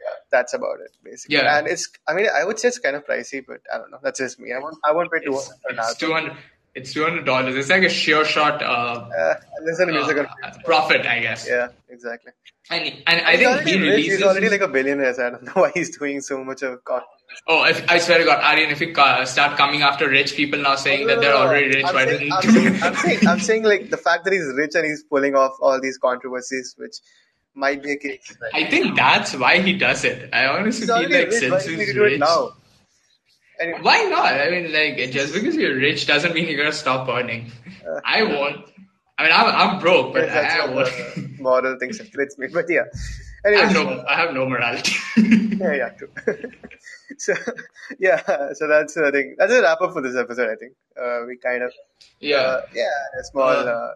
yeah, 0.00 0.12
that's 0.30 0.52
about 0.54 0.78
it 0.84 0.92
basically. 1.02 1.36
Yeah. 1.36 1.58
And 1.58 1.66
it's, 1.68 1.88
I 2.06 2.14
mean, 2.14 2.26
I 2.34 2.44
would 2.44 2.58
say 2.58 2.68
it's 2.68 2.78
kind 2.78 2.96
of 2.96 3.06
pricey, 3.06 3.42
but 3.46 3.60
I 3.72 3.78
don't 3.78 3.90
know. 3.90 3.98
That's 4.02 4.18
just 4.20 4.38
me. 4.38 4.52
I 4.52 4.58
won't, 4.58 4.76
I 4.84 4.92
won't 4.92 5.10
pay 5.10 5.20
two 5.24 5.32
It's, 5.32 5.48
hundred 5.48 5.60
for 5.62 5.68
an 5.70 5.78
it's 5.78 5.88
album. 5.88 5.98
two 6.00 6.12
hundred. 6.12 6.36
It's 6.76 6.92
two 6.92 7.02
hundred 7.04 7.24
dollars. 7.24 7.54
It's 7.56 7.70
like 7.70 7.82
a 7.82 7.88
sure 7.88 8.24
shot 8.24 8.62
uh, 8.62 9.08
Uh, 9.22 9.34
listen 9.62 9.90
music. 9.90 10.18
uh, 10.18 10.50
profit, 10.64 11.06
I 11.06 11.20
guess. 11.20 11.46
yeah, 11.48 11.68
exactly. 11.88 12.32
And 12.70 12.82
and 13.06 13.20
I 13.26 13.36
think 13.36 13.60
he 13.68 13.74
rich. 13.74 13.82
releases. 13.90 14.18
He's 14.18 14.22
already 14.22 14.48
like 14.50 14.60
a 14.60 14.68
billionaire. 14.68 15.14
So 15.14 15.26
I 15.26 15.30
don't 15.30 15.42
know 15.48 15.52
why 15.62 15.70
he's 15.74 15.96
doing 15.96 16.20
so 16.20 16.42
much 16.44 16.62
of 16.62 16.84
content. 16.84 17.10
oh, 17.48 17.64
if, 17.64 17.78
I 17.90 17.98
swear 17.98 18.18
to 18.18 18.24
God, 18.24 18.42
Aryan, 18.42 18.70
if 18.70 18.80
you 18.80 18.92
uh, 18.94 19.24
start 19.24 19.56
coming 19.56 19.82
after 19.82 20.08
rich 20.08 20.34
people 20.36 20.60
now 20.60 20.74
saying 20.76 21.06
that 21.06 21.20
they're 21.20 21.34
already 21.34 21.68
rich, 21.76 21.84
I'm 21.86 21.94
why 21.94 22.04
saying, 22.06 22.32
I'm, 22.32 22.42
saying, 22.42 22.82
I'm, 22.82 22.94
saying, 22.96 23.28
I'm 23.28 23.40
saying 23.40 23.62
like 23.64 23.90
the 23.90 23.96
fact 23.96 24.24
that 24.24 24.32
he's 24.32 24.52
rich 24.62 24.74
and 24.74 24.84
he's 24.84 25.02
pulling 25.04 25.34
off 25.34 25.52
all 25.60 25.80
these 25.80 25.98
controversies, 25.98 26.74
which 26.78 26.96
might 27.54 27.82
be 27.82 27.92
a 27.92 27.96
case. 27.96 28.36
I 28.52 28.64
think 28.64 28.96
that's 28.96 29.34
why 29.34 29.60
he 29.60 29.72
does 29.74 30.04
it. 30.04 30.28
I 30.34 30.46
honestly 30.46 30.86
He's 30.86 30.94
feel 30.94 31.02
like 31.02 31.28
rich. 31.30 31.40
Since 31.40 31.64
he's 31.66 31.86
to 31.88 31.92
do 31.94 32.00
it 32.04 32.12
rich, 32.12 32.20
now? 32.20 32.52
Anyway, 33.60 33.78
why 33.82 34.02
not? 34.04 34.32
I 34.34 34.50
mean, 34.50 34.72
like 34.72 35.10
just 35.12 35.32
because 35.32 35.56
you're 35.56 35.76
rich 35.76 36.06
doesn't 36.06 36.34
mean 36.34 36.48
you're 36.48 36.58
gonna 36.58 36.72
stop 36.72 37.08
earning. 37.08 37.50
I 38.04 38.22
won't. 38.22 38.70
I 39.18 39.22
mean, 39.22 39.32
I'm, 39.32 39.46
I'm 39.70 39.78
broke, 39.80 40.12
but 40.12 40.24
yes, 40.24 40.60
I, 40.60 40.66
I 40.66 40.74
won't. 40.74 41.40
moral 41.40 41.78
thing 41.78 41.92
separates 41.92 42.36
me. 42.38 42.48
But 42.52 42.66
yeah. 42.68 42.82
I 43.44 43.48
Anyway, 43.48 43.62
have 43.62 43.72
no, 43.74 44.04
I 44.08 44.16
have 44.16 44.34
no 44.34 44.46
morality. 44.48 44.96
yeah, 45.16 45.74
yeah, 45.74 45.88
true. 45.90 46.08
so 47.16 47.32
yeah, 48.00 48.20
so 48.54 48.66
that's 48.66 48.94
the 48.94 49.10
thing. 49.12 49.36
That's 49.38 49.52
a 49.52 49.62
wrap 49.62 49.80
up 49.80 49.92
for 49.92 50.02
this 50.02 50.16
episode. 50.16 50.50
I 50.50 50.56
think 50.56 50.72
uh, 51.00 51.20
we 51.26 51.36
kind 51.36 51.62
of 51.62 51.72
yeah. 52.20 52.36
uh, 52.38 52.60
yeah, 52.74 52.90
a 53.20 53.24
small 53.24 53.44
Uh, 53.48 53.64
uh, 53.64 53.90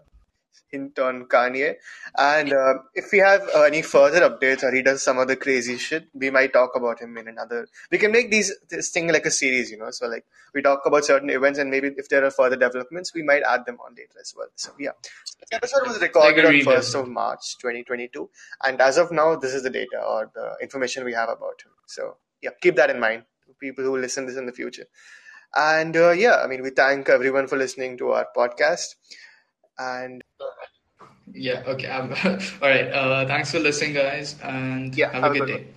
hint 0.71 0.99
on 0.99 1.25
Kanye. 1.25 1.75
And 2.17 2.53
uh, 2.53 2.75
if 2.95 3.13
we 3.13 3.19
have 3.19 3.43
uh, 3.55 3.63
any 3.63 3.83
further 3.83 4.21
updates 4.21 4.63
or 4.63 4.73
he 4.75 4.83
does 4.83 5.03
some 5.03 5.19
other 5.19 5.37
crazy 5.37 5.77
shit, 5.77 6.09
we 6.15 6.31
might 6.31 6.53
talk 6.53 6.73
about 6.77 7.01
him 7.01 7.17
in 7.19 7.29
another. 7.29 7.69
We 7.91 7.99
can 7.99 8.13
make 8.13 8.31
these 8.31 8.53
this 8.69 8.91
thing 8.91 9.09
like 9.09 9.27
a 9.27 9.31
series, 9.31 9.71
you 9.71 9.79
know. 9.79 9.91
So 9.91 10.07
like 10.07 10.25
we 10.55 10.63
talk 10.63 10.83
about 10.87 11.05
certain 11.05 11.31
events, 11.31 11.59
and 11.59 11.71
maybe 11.71 11.91
if 11.97 12.09
there 12.09 12.25
are 12.25 12.31
further 12.31 12.57
developments, 12.57 13.15
we 13.15 13.23
might 13.23 13.43
add 13.43 13.67
them 13.67 13.79
on 13.85 13.95
later 13.95 14.19
as 14.21 14.35
well. 14.37 14.49
So 14.57 14.73
yeah, 14.79 14.93
this 15.03 15.49
episode 15.53 15.87
was 15.87 16.01
recorded 16.01 16.45
on 16.45 16.61
first 16.63 16.95
of 16.95 17.09
March, 17.09 17.59
2022, 17.59 18.29
and 18.65 18.81
as 18.81 18.99
of 18.99 19.11
now, 19.11 19.37
this 19.37 19.55
is 19.55 19.63
the 19.63 19.71
data 19.71 20.01
or 20.01 20.31
the 20.35 20.57
information 20.63 21.05
we 21.05 21.15
have 21.15 21.29
about 21.29 21.63
him. 21.63 21.73
So 21.87 22.17
yeah, 22.43 22.51
keep 22.61 22.77
that 22.77 22.91
in 22.91 23.01
mind. 23.01 23.25
People 23.59 23.85
who 23.85 23.99
listen 23.99 24.27
this 24.27 24.37
in 24.37 24.47
the 24.47 24.53
future. 24.53 24.87
And 25.55 25.97
uh, 25.97 26.11
yeah, 26.13 26.37
I 26.37 26.47
mean, 26.47 26.63
we 26.63 26.71
thank 26.71 27.09
everyone 27.09 27.49
for 27.49 27.57
listening 27.59 27.99
to 27.99 28.13
our 28.13 28.27
podcast. 28.37 28.95
And 29.81 30.23
Yeah. 31.33 31.63
Okay. 31.67 31.89
All 32.63 32.69
right. 32.69 32.89
Uh, 32.93 33.27
thanks 33.27 33.51
for 33.51 33.59
listening, 33.61 33.95
guys, 33.95 34.37
and 34.43 34.95
Yeah, 34.95 35.13
have, 35.13 35.23
have 35.23 35.33
a 35.33 35.35
a 35.37 35.39
good 35.39 35.47
good 35.47 35.57
day. 35.57 35.65
one. 35.65 35.75